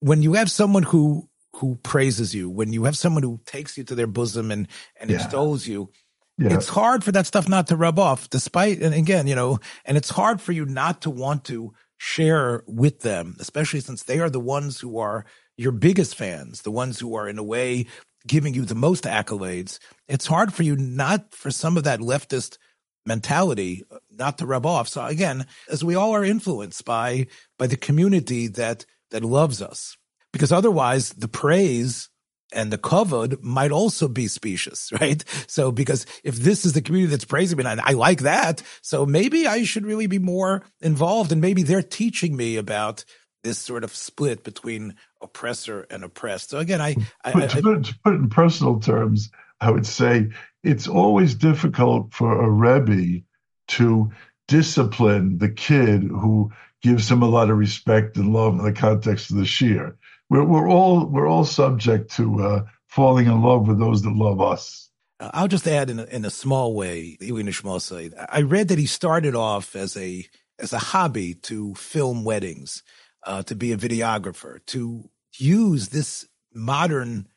when 0.00 0.22
you 0.22 0.34
have 0.34 0.50
someone 0.50 0.82
who 0.82 1.28
who 1.56 1.76
praises 1.76 2.34
you, 2.34 2.48
when 2.50 2.72
you 2.72 2.84
have 2.84 2.96
someone 2.96 3.22
who 3.22 3.40
takes 3.46 3.76
you 3.76 3.84
to 3.84 3.94
their 3.94 4.06
bosom 4.06 4.50
and 4.50 4.68
and 5.00 5.10
yeah. 5.10 5.16
extols 5.16 5.66
you, 5.66 5.90
yeah. 6.38 6.54
it's 6.54 6.68
hard 6.68 7.04
for 7.04 7.12
that 7.12 7.26
stuff 7.26 7.48
not 7.48 7.66
to 7.68 7.76
rub 7.76 7.98
off. 7.98 8.30
Despite 8.30 8.80
and 8.80 8.94
again, 8.94 9.26
you 9.26 9.34
know, 9.34 9.58
and 9.84 9.96
it's 9.96 10.10
hard 10.10 10.40
for 10.40 10.52
you 10.52 10.64
not 10.64 11.02
to 11.02 11.10
want 11.10 11.44
to 11.44 11.72
share 11.98 12.64
with 12.66 13.00
them, 13.00 13.36
especially 13.38 13.80
since 13.80 14.02
they 14.02 14.18
are 14.18 14.30
the 14.30 14.40
ones 14.40 14.80
who 14.80 14.98
are 14.98 15.24
your 15.56 15.72
biggest 15.72 16.16
fans, 16.16 16.62
the 16.62 16.70
ones 16.70 16.98
who 16.98 17.14
are 17.14 17.28
in 17.28 17.38
a 17.38 17.42
way 17.42 17.86
giving 18.26 18.54
you 18.54 18.64
the 18.64 18.74
most 18.74 19.04
accolades. 19.04 19.78
It's 20.08 20.26
hard 20.26 20.52
for 20.52 20.62
you 20.62 20.76
not 20.76 21.34
for 21.34 21.50
some 21.50 21.76
of 21.76 21.84
that 21.84 22.00
leftist 22.00 22.58
mentality 23.04 23.82
not 24.10 24.38
to 24.38 24.46
rub 24.46 24.64
off. 24.64 24.88
So 24.88 25.04
again, 25.04 25.46
as 25.68 25.84
we 25.84 25.94
all 25.94 26.14
are 26.14 26.24
influenced 26.24 26.84
by 26.84 27.26
by 27.58 27.66
the 27.66 27.76
community 27.76 28.48
that 28.48 28.86
that 29.10 29.24
loves 29.24 29.60
us, 29.60 29.96
because 30.32 30.52
otherwise 30.52 31.10
the 31.10 31.28
praise 31.28 32.08
and 32.52 32.72
the 32.72 32.78
kavod 32.78 33.42
might 33.42 33.72
also 33.72 34.08
be 34.08 34.28
specious, 34.28 34.92
right? 35.00 35.24
So 35.46 35.72
because 35.72 36.06
if 36.24 36.36
this 36.36 36.64
is 36.64 36.72
the 36.72 36.82
community 36.82 37.10
that's 37.10 37.24
praising 37.24 37.58
me 37.58 37.64
and 37.64 37.80
I, 37.80 37.90
I 37.90 37.92
like 37.92 38.20
that, 38.20 38.62
so 38.80 39.06
maybe 39.06 39.46
I 39.46 39.64
should 39.64 39.86
really 39.86 40.06
be 40.06 40.18
more 40.18 40.62
involved 40.80 41.32
and 41.32 41.40
maybe 41.40 41.62
they're 41.62 41.82
teaching 41.82 42.36
me 42.36 42.56
about 42.56 43.04
this 43.42 43.58
sort 43.58 43.84
of 43.84 43.94
split 43.94 44.44
between 44.44 44.94
oppressor 45.20 45.86
and 45.90 46.04
oppressed. 46.04 46.50
So 46.50 46.58
again, 46.58 46.80
I, 46.80 46.96
I, 47.24 47.32
but 47.32 47.50
to, 47.50 47.62
put, 47.62 47.84
to 47.84 47.98
put 48.04 48.14
it 48.14 48.18
in 48.18 48.28
personal 48.30 48.80
terms, 48.80 49.30
I 49.60 49.70
would 49.70 49.86
say 49.86 50.30
it's 50.62 50.88
always 50.88 51.34
difficult 51.34 52.12
for 52.12 52.42
a 52.42 52.48
rebbe 52.48 53.22
to 53.68 54.10
discipline 54.48 55.38
the 55.38 55.48
kid 55.48 56.02
who 56.02 56.52
gives 56.82 57.10
him 57.10 57.22
a 57.22 57.28
lot 57.28 57.50
of 57.50 57.56
respect 57.56 58.16
and 58.16 58.32
love 58.32 58.58
in 58.58 58.64
the 58.64 58.72
context 58.72 59.30
of 59.30 59.36
the 59.36 59.44
shiur. 59.44 59.94
We're, 60.32 60.44
we're 60.44 60.70
all 60.70 61.04
we're 61.04 61.28
all 61.28 61.44
subject 61.44 62.16
to 62.16 62.42
uh, 62.42 62.64
falling 62.86 63.26
in 63.26 63.42
love 63.42 63.68
with 63.68 63.78
those 63.78 64.00
that 64.00 64.14
love 64.14 64.40
us. 64.40 64.88
I'll 65.20 65.46
just 65.46 65.68
add 65.68 65.90
in 65.90 65.98
a, 65.98 66.04
in 66.04 66.24
a 66.24 66.30
small 66.30 66.74
way, 66.74 67.18
I 67.20 68.40
read 68.40 68.68
that 68.68 68.78
he 68.78 68.86
started 68.86 69.34
off 69.34 69.76
as 69.76 69.94
a 69.94 70.26
as 70.58 70.72
a 70.72 70.78
hobby 70.78 71.34
to 71.34 71.74
film 71.74 72.24
weddings, 72.24 72.82
uh, 73.26 73.42
to 73.42 73.54
be 73.54 73.72
a 73.72 73.76
videographer, 73.76 74.64
to 74.68 75.10
use 75.36 75.90
this 75.90 76.26
modern 76.54 77.28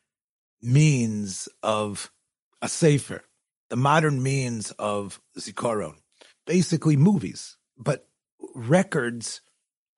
means 0.62 1.50
of 1.62 2.10
a 2.62 2.68
sefer, 2.68 3.24
the 3.68 3.76
modern 3.76 4.22
means 4.22 4.70
of 4.78 5.20
zikaron, 5.38 5.96
basically 6.46 6.96
movies. 6.96 7.58
But 7.76 8.08
records 8.54 9.42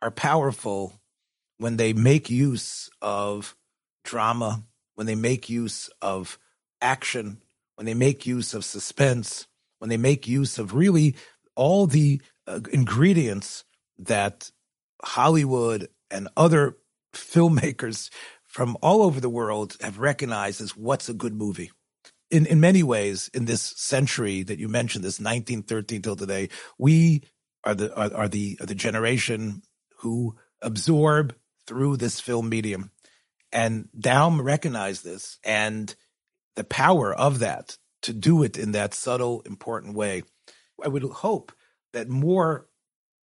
are 0.03 0.11
powerful 0.11 1.01
when 1.59 1.77
they 1.77 1.92
make 1.92 2.31
use 2.31 2.88
of 3.03 3.55
drama, 4.05 4.64
when 4.94 5.07
they 5.07 5.14
make 5.14 5.49
use 5.49 5.90
of 6.01 6.38
action, 6.81 7.42
when 7.77 7.87
they 7.87 7.94
make 7.94 8.27
use 8.27 8.55
of 8.55 8.64
suspense, 8.64 9.47
when 9.79 9.90
they 9.90 9.97
make 9.97 10.27
use 10.27 10.59
of 10.59 10.75
really 10.75 11.14
all 11.55 11.87
the 11.87 12.21
uh, 12.47 12.61
ingredients 12.73 13.64
that 13.99 14.51
Hollywood 15.05 15.88
and 16.11 16.29
other 16.37 16.77
filmmakers 17.12 18.11
from 18.44 18.77
all 18.81 19.03
over 19.03 19.21
the 19.21 19.29
world 19.29 19.77
have 19.81 19.99
recognized 19.99 20.61
as 20.61 20.77
what's 20.77 21.09
a 21.09 21.14
good 21.14 21.35
movie. 21.35 21.71
In 22.31 22.44
in 22.47 22.61
many 22.61 22.83
ways, 22.83 23.31
in 23.33 23.47
this 23.47 23.62
century 23.62 24.42
that 24.42 24.59
you 24.59 24.68
mentioned, 24.68 25.05
this 25.05 25.18
1913 25.18 26.03
till 26.03 26.16
today, 26.16 26.51
we 26.79 27.23
are 27.64 27.75
the 27.75 27.94
are, 27.94 28.12
are 28.14 28.29
the 28.29 28.59
are 28.61 28.66
the 28.66 28.75
generation 28.75 29.62
who 30.01 30.37
absorb 30.61 31.35
through 31.69 31.99
this 31.99 32.19
film 32.19 32.49
medium, 32.49 32.91
and 33.53 33.89
Daum 33.97 34.43
recognized 34.43 35.05
this 35.05 35.39
and 35.45 35.95
the 36.57 36.65
power 36.65 37.15
of 37.15 37.39
that 37.41 37.77
to 38.03 38.13
do 38.13 38.43
it 38.43 38.57
in 38.57 38.73
that 38.73 38.95
subtle, 38.95 39.43
important 39.43 39.95
way. 39.95 40.23
I 40.83 40.89
would 40.89 41.03
hope 41.03 41.53
that 41.93 42.09
more 42.09 42.67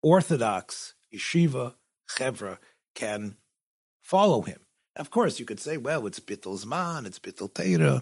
orthodox 0.04 0.94
yeshiva 1.14 1.74
chevra 2.08 2.60
can 2.94 3.38
follow 4.02 4.44
him. 4.44 4.60
Of 4.96 5.10
course, 5.10 5.40
you 5.40 5.46
could 5.46 5.60
say, 5.60 5.78
well, 5.78 6.06
it's 6.06 6.20
Bittul 6.20 6.64
Zman, 6.64 7.06
it's 7.06 7.20
Bittul 7.20 7.52
Teira, 7.52 8.02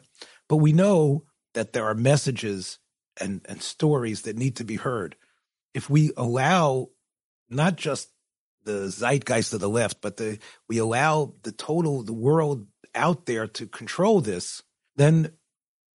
but 0.50 0.58
we 0.58 0.74
know 0.74 1.24
that 1.54 1.74
there 1.74 1.86
are 1.86 1.96
messages 1.96 2.80
and, 3.20 3.42
and 3.48 3.62
stories 3.62 4.24
that 4.24 4.38
need 4.38 4.58
to 4.58 4.64
be 4.64 4.76
heard. 4.76 5.16
If 5.74 5.90
we 5.90 6.12
allow 6.18 6.90
not 7.50 7.78
just 7.78 8.10
the 8.64 8.90
zeitgeist 8.90 9.54
of 9.54 9.60
the 9.60 9.70
left, 9.70 10.02
but 10.02 10.18
the, 10.18 10.40
we 10.68 10.78
allow 10.78 11.34
the 11.44 11.52
total, 11.52 12.04
the 12.04 12.14
world 12.14 12.68
out 12.96 13.26
there 13.26 13.48
to 13.48 13.68
control 13.68 14.22
this, 14.22 14.62
then 14.96 15.32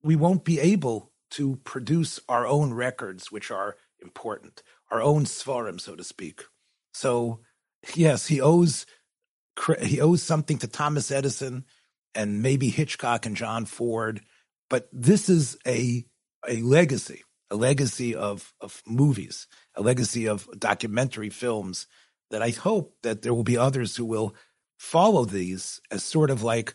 we 0.04 0.16
won't 0.16 0.44
be 0.44 0.60
able 0.60 1.12
to 1.32 1.56
produce 1.64 2.20
our 2.30 2.46
own 2.46 2.74
records, 2.74 3.32
which 3.32 3.50
are 3.50 3.76
important, 4.02 4.62
our 4.92 5.02
own 5.02 5.26
svarim, 5.26 5.80
so 5.80 5.96
to 5.96 6.04
speak. 6.04 6.44
So, 6.94 7.40
yes, 7.96 8.28
he 8.28 8.40
owes 8.40 8.86
he 9.82 10.02
owes 10.02 10.24
something 10.24 10.58
to 10.60 10.68
Thomas 10.68 11.12
Edison 11.12 11.66
and 12.16 12.42
maybe 12.42 12.70
Hitchcock 12.70 13.26
and 13.26 13.36
John 13.36 13.66
Ford, 13.66 14.22
but 14.70 14.90
this 14.92 15.30
is 15.30 15.58
a 15.66 16.06
a 16.48 16.62
legacy, 16.62 17.24
a 17.50 17.56
legacy 17.56 18.16
of 18.16 18.54
of 18.62 18.82
movies, 18.86 19.48
a 19.76 19.82
legacy 19.82 20.28
of 20.28 20.48
documentary 20.58 21.30
films 21.30 21.88
that 22.34 22.42
I 22.42 22.50
hope 22.50 22.96
that 23.04 23.22
there 23.22 23.32
will 23.32 23.44
be 23.44 23.58
others 23.58 23.96
who 23.96 24.06
will 24.06 24.36
follow 24.80 25.24
these 25.24 25.80
as 25.92 26.04
sort 26.04 26.32
of 26.32 26.42
like 26.42 26.74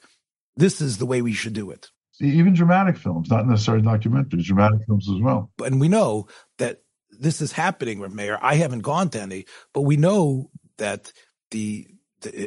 this 0.56 0.80
is 0.80 0.98
the 0.98 1.04
way 1.04 1.20
we 1.20 1.32
should 1.32 1.52
do 1.52 1.72
it. 1.72 1.90
Even 2.20 2.54
dramatic 2.54 2.96
films, 2.96 3.28
not 3.28 3.44
necessarily 3.44 3.82
documentaries, 3.82 4.44
dramatic 4.44 4.86
films 4.86 5.08
as 5.12 5.20
well. 5.20 5.50
And 5.64 5.80
we 5.80 5.88
know 5.88 6.28
that 6.58 6.82
this 7.10 7.40
is 7.40 7.50
happening, 7.50 8.00
Meir. 8.14 8.38
I 8.40 8.54
haven't 8.54 8.82
gone 8.82 9.08
to 9.10 9.20
any, 9.20 9.46
but 9.74 9.80
we 9.80 9.96
know 9.96 10.48
that 10.76 11.12
the 11.50 11.88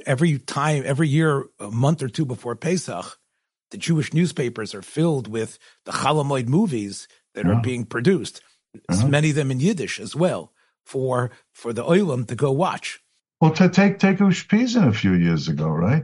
every 0.06 0.40
time, 0.40 0.84
every 0.86 1.10
year, 1.10 1.48
a 1.60 1.70
month 1.70 2.02
or 2.02 2.08
two 2.08 2.26
before 2.26 2.56
Pesach, 2.56 3.18
the 3.72 3.78
Jewish 3.78 4.14
newspapers 4.14 4.74
are 4.74 4.82
filled 4.82 5.28
with 5.28 5.60
the 5.84 5.92
Chalamoid 5.92 6.48
movies 6.48 7.10
that 7.36 7.46
are 7.46 7.62
being 7.62 7.84
produced. 7.84 8.42
Uh-huh. 8.88 9.08
Many 9.08 9.32
of 9.32 9.36
them 9.36 9.52
in 9.52 9.60
Yiddish 9.60 10.00
as 10.00 10.16
well 10.16 10.54
for 10.86 11.32
for 11.54 11.74
the 11.74 11.84
Olam 11.84 12.28
to 12.28 12.36
go 12.36 12.52
watch. 12.52 13.00
Well, 13.40 13.52
to 13.54 13.70
take 13.70 14.00
take 14.00 14.18
Ushpizin 14.18 14.88
a 14.88 14.94
few 14.94 15.14
years 15.14 15.48
ago, 15.48 15.68
right? 15.68 16.04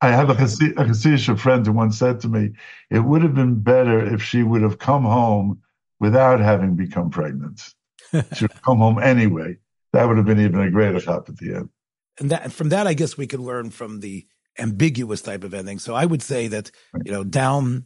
I 0.00 0.08
have 0.08 0.30
a 0.30 0.34
Hasidic 0.34 1.38
friend 1.38 1.64
who 1.64 1.72
once 1.72 1.98
said 1.98 2.20
to 2.20 2.28
me, 2.28 2.52
"It 2.90 3.00
would 3.00 3.22
have 3.22 3.34
been 3.34 3.60
better 3.60 4.04
if 4.04 4.22
she 4.22 4.42
would 4.42 4.62
have 4.62 4.78
come 4.78 5.04
home 5.04 5.62
without 6.00 6.40
having 6.40 6.74
become 6.74 7.10
pregnant. 7.10 7.74
she 8.34 8.44
would 8.44 8.62
come 8.62 8.78
home 8.78 8.98
anyway. 8.98 9.58
That 9.92 10.08
would 10.08 10.16
have 10.16 10.26
been 10.26 10.40
even 10.40 10.60
a 10.60 10.70
greater 10.70 11.00
chap 11.00 11.28
at 11.28 11.36
the 11.36 11.54
end." 11.54 11.68
and 12.18 12.30
that 12.30 12.52
from 12.52 12.68
that, 12.70 12.86
I 12.86 12.94
guess 12.94 13.16
we 13.16 13.26
could 13.26 13.40
learn 13.40 13.70
from 13.70 14.00
the 14.00 14.26
ambiguous 14.58 15.22
type 15.22 15.44
of 15.44 15.54
ending. 15.54 15.78
So 15.78 15.94
I 15.94 16.04
would 16.04 16.22
say 16.22 16.46
that 16.48 16.70
you 17.04 17.12
know, 17.12 17.24
Daum 17.24 17.84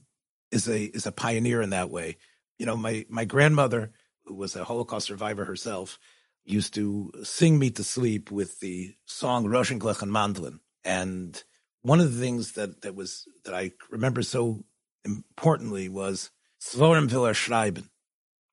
is 0.51 0.68
a 0.68 0.85
is 0.85 1.07
a 1.07 1.12
pioneer 1.12 1.62
in 1.62 1.70
that 1.70 1.90
way. 1.90 2.16
you 2.59 2.66
know, 2.66 2.77
my, 2.77 3.05
my 3.09 3.25
grandmother, 3.25 3.92
who 4.25 4.35
was 4.35 4.57
a 4.57 4.64
Holocaust 4.64 5.07
survivor 5.07 5.44
herself, 5.44 5.99
used 6.46 6.74
to 6.74 7.12
sing 7.22 7.59
me 7.59 7.70
to 7.70 7.85
sleep 7.85 8.30
with 8.30 8.61
the 8.61 8.94
song 9.04 9.44
Rosenglech 9.46 10.02
and 10.02 10.12
Mandlin. 10.12 10.61
And 10.85 11.42
one 11.82 12.00
of 12.00 12.14
the 12.14 12.20
things 12.20 12.52
that, 12.52 12.82
that 12.82 12.94
was, 12.94 13.26
that 13.44 13.54
I 13.54 13.72
remember 13.90 14.22
so 14.22 14.64
importantly 15.04 15.88
was 15.88 16.30
Svorim 16.61 17.12
will 17.12 17.32
schreiben. 17.32 17.88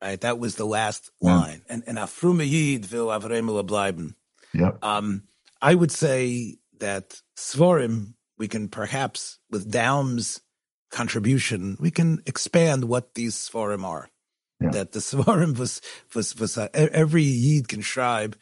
Right? 0.02 0.20
That 0.20 0.40
was 0.40 0.56
the 0.56 0.66
last 0.66 1.12
yeah. 1.22 1.38
line. 1.38 1.62
And, 1.70 1.84
and 1.88 1.98
Afrume 1.98 2.46
Yid 2.46 2.92
will 2.92 3.08
Avremel 3.08 3.66
bleiben. 3.66 4.16
Yep. 4.54 4.84
Um, 4.84 5.24
I 5.62 5.76
would 5.76 5.92
say 5.92 6.58
that 6.80 7.22
Svorim, 7.38 8.16
we 8.38 8.48
can 8.48 8.68
perhaps, 8.68 9.40
with 9.50 9.72
Daum's 9.72 10.42
contribution, 10.92 11.78
we 11.80 11.90
can 11.90 12.22
expand 12.26 12.86
what 12.86 13.16
these 13.16 13.36
Svorim 13.36 13.84
are. 13.86 14.10
Yeah. 14.64 14.72
That 14.72 14.92
the 14.92 15.00
Svarim 15.00 15.58
was, 15.58 15.82
was, 16.14 16.36
was 16.38 16.58
uh, 16.58 16.70
every 16.74 17.24
Yid 17.24 17.68
can 17.68 17.82
schreibe. 17.82 18.36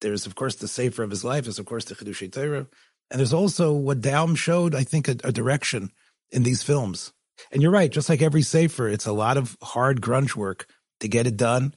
There's, 0.00 0.26
of 0.26 0.34
course, 0.34 0.56
the 0.56 0.68
Sefer 0.68 1.02
of 1.02 1.10
his 1.10 1.24
life. 1.24 1.44
There's, 1.44 1.58
of 1.58 1.66
course, 1.66 1.84
the 1.84 1.94
Chidushei 1.94 2.30
Torah. 2.30 2.66
And 3.10 3.18
there's 3.18 3.32
also 3.32 3.72
what 3.72 4.00
Daum 4.00 4.36
showed, 4.36 4.74
I 4.74 4.84
think, 4.84 5.08
a, 5.08 5.16
a, 5.24 5.32
direction 5.32 5.90
in 6.30 6.42
these 6.42 6.62
films. 6.62 7.12
And 7.52 7.62
you're 7.62 7.70
right, 7.70 7.90
just 7.90 8.08
like 8.08 8.22
every 8.22 8.42
Sefer, 8.42 8.88
it's 8.88 9.06
a 9.06 9.12
lot 9.12 9.36
of 9.36 9.56
hard 9.62 10.00
grunge 10.00 10.34
work 10.34 10.66
to 11.00 11.08
get 11.08 11.26
it 11.26 11.36
done, 11.36 11.74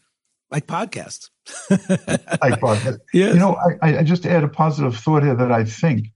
like 0.52 0.68
podcasts. 0.68 1.30
like 1.70 2.60
podcasts. 2.60 3.00
Yes. 3.14 3.34
You 3.34 3.40
know, 3.40 3.58
I, 3.82 4.00
I 4.00 4.04
just 4.04 4.26
add 4.26 4.44
a 4.44 4.48
positive 4.48 4.98
thought 4.98 5.24
here 5.24 5.36
that 5.36 5.52
I 5.52 5.64
think, 5.64 6.08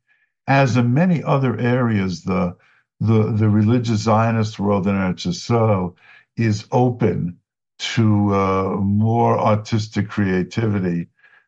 as 0.47 0.77
in 0.77 0.93
many 0.93 1.23
other 1.23 1.57
areas, 1.57 2.23
the 2.23 2.55
the, 3.01 3.31
the 3.31 3.49
religious 3.49 4.01
Zionist 4.01 4.59
world 4.59 4.85
in 4.85 4.93
Eretz 4.93 5.25
Yisrael 5.27 5.95
is 6.37 6.65
open 6.71 7.39
to 7.81 8.33
uh, 8.33 8.75
more 8.79 9.39
artistic 9.39 10.07
creativity 10.07 11.07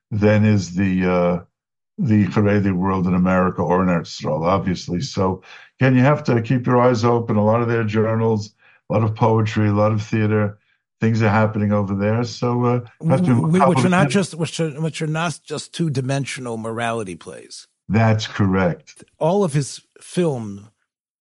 than 0.09 0.45
is 0.45 0.75
the 0.75 1.05
uh, 1.05 1.43
the 1.97 2.25
Haredi 2.25 2.73
world 2.73 3.05
in 3.05 3.13
America 3.13 3.61
or 3.61 3.83
in 3.83 4.01
Israel, 4.01 4.43
obviously. 4.43 5.01
So, 5.01 5.43
again, 5.79 5.95
you 5.95 6.01
have 6.01 6.23
to 6.23 6.41
keep 6.41 6.65
your 6.65 6.81
eyes 6.81 7.03
open. 7.03 7.35
A 7.35 7.43
lot 7.43 7.61
of 7.61 7.67
their 7.67 7.83
journals, 7.83 8.55
a 8.89 8.93
lot 8.93 9.03
of 9.03 9.15
poetry, 9.15 9.67
a 9.69 9.73
lot 9.73 9.91
of 9.91 10.01
theater, 10.01 10.57
things 10.99 11.21
are 11.21 11.29
happening 11.29 11.71
over 11.71 11.93
there. 11.93 12.23
So, 12.23 12.65
uh, 12.65 12.79
which 12.99 13.85
are 13.85 13.89
not 13.89 14.09
just 14.09 14.33
which 14.33 14.59
are, 14.59 14.69
which 14.81 15.01
are 15.03 15.07
not 15.07 15.39
just 15.43 15.73
two 15.73 15.91
dimensional 15.91 16.57
morality 16.57 17.15
plays. 17.15 17.67
That's 17.87 18.25
correct. 18.25 19.03
All 19.19 19.43
of 19.43 19.53
his 19.53 19.81
film 20.01 20.69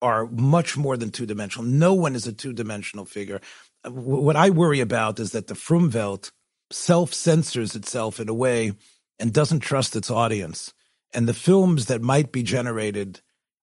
are 0.00 0.26
much 0.26 0.76
more 0.76 0.96
than 0.96 1.10
two 1.10 1.26
dimensional. 1.26 1.66
No 1.66 1.92
one 1.92 2.14
is 2.14 2.26
a 2.26 2.32
two 2.32 2.52
dimensional 2.52 3.04
figure 3.04 3.40
what 3.84 4.36
I 4.36 4.50
worry 4.50 4.80
about 4.80 5.18
is 5.18 5.32
that 5.32 5.46
the 5.46 5.54
Frumwelt 5.54 6.30
self 6.70 7.12
censors 7.12 7.74
itself 7.74 8.20
in 8.20 8.28
a 8.28 8.34
way 8.34 8.72
and 9.18 9.32
doesn't 9.32 9.60
trust 9.60 9.96
its 9.96 10.10
audience. 10.10 10.72
And 11.14 11.28
the 11.28 11.34
films 11.34 11.86
that 11.86 12.00
might 12.00 12.32
be 12.32 12.42
generated, 12.42 13.20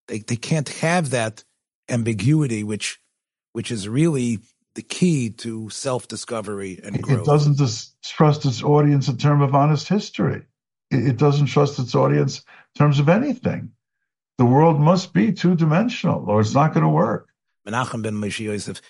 they, 0.08 0.20
they 0.20 0.36
can't 0.36 0.70
have 0.70 1.10
that 1.12 1.44
ambiguity, 1.90 2.64
which 2.64 3.00
which 3.54 3.72
is 3.72 3.90
really 3.90 4.40
the 4.76 4.82
key 4.84 5.30
to 5.32 5.70
self 5.70 6.08
discovery 6.08 6.80
and 6.84 7.02
growth. 7.02 7.22
It 7.22 7.26
doesn't 7.26 7.60
trust 8.04 8.46
its 8.46 8.64
audience 8.64 9.08
in 9.08 9.18
terms 9.18 9.44
of 9.44 9.56
honest 9.56 9.88
history. 9.88 10.44
It, 10.92 11.08
it 11.08 11.18
doesn't 11.18 11.48
trust 11.48 11.80
its 11.80 11.96
audience 11.96 12.40
in 12.76 12.80
terms 12.80 13.00
of 13.00 13.10
anything. 13.10 13.72
The 14.38 14.46
world 14.46 14.80
must 14.80 15.12
be 15.12 15.34
two 15.34 15.56
dimensional, 15.56 16.30
or 16.30 16.40
it's 16.40 16.54
not 16.54 16.74
going 16.74 16.84
to 16.84 16.90
work. 16.90 17.28
Menachem 17.68 18.02
ben 18.02 18.14
Moshe 18.14 18.40
Yosef, 18.40 18.82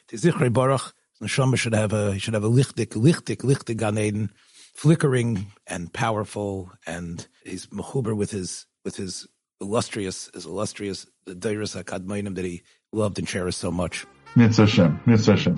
Baruch, 0.53 0.93
Neshama 1.21 1.57
should 1.57 1.73
have 1.73 1.93
a 1.93 2.13
he 2.13 2.19
should 2.19 2.33
have 2.33 2.43
a 2.43 2.49
lichtik, 2.49 2.89
lichtik, 2.89 3.37
lichtik 3.37 3.77
ganeden, 3.77 4.29
flickering 4.73 5.47
and 5.67 5.91
powerful, 5.91 6.71
and 6.85 7.27
he's 7.43 7.67
mechuber 7.67 8.15
with 8.15 8.31
his 8.31 8.65
with 8.85 8.95
his 8.95 9.27
illustrious, 9.61 10.29
his 10.33 10.45
illustrious 10.45 11.05
the 11.25 11.35
Deiris 11.35 11.81
Akadmainim 11.81 12.35
that 12.35 12.45
he 12.45 12.63
loved 12.91 13.19
and 13.19 13.27
cherished 13.27 13.59
so 13.59 13.71
much. 13.71 14.05
Mitzvah 14.35 14.65
Hashem, 14.65 15.01
Mitzvah 15.05 15.31
Hashem. 15.31 15.55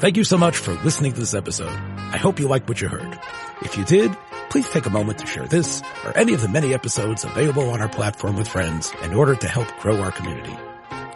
Thank 0.00 0.16
you 0.16 0.24
so 0.24 0.36
much 0.36 0.56
for 0.56 0.74
listening 0.84 1.12
to 1.14 1.20
this 1.20 1.34
episode. 1.34 1.70
I 1.70 2.18
hope 2.18 2.38
you 2.38 2.46
liked 2.46 2.68
what 2.68 2.80
you 2.80 2.88
heard. 2.88 3.18
If 3.62 3.78
you 3.78 3.84
did, 3.84 4.16
please 4.50 4.68
take 4.68 4.86
a 4.86 4.90
moment 4.90 5.18
to 5.20 5.26
share 5.26 5.46
this 5.46 5.82
or 6.04 6.16
any 6.16 6.34
of 6.34 6.42
the 6.42 6.48
many 6.48 6.74
episodes 6.74 7.24
available 7.24 7.70
on 7.70 7.80
our 7.80 7.88
platform 7.88 8.36
with 8.36 8.46
friends 8.46 8.92
in 9.02 9.14
order 9.14 9.34
to 9.34 9.48
help 9.48 9.68
grow 9.80 10.00
our 10.00 10.12
community. 10.12 10.56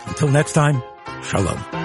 Until 0.07 0.29
next 0.29 0.55
time, 0.55 0.83
Shalom. 1.23 1.78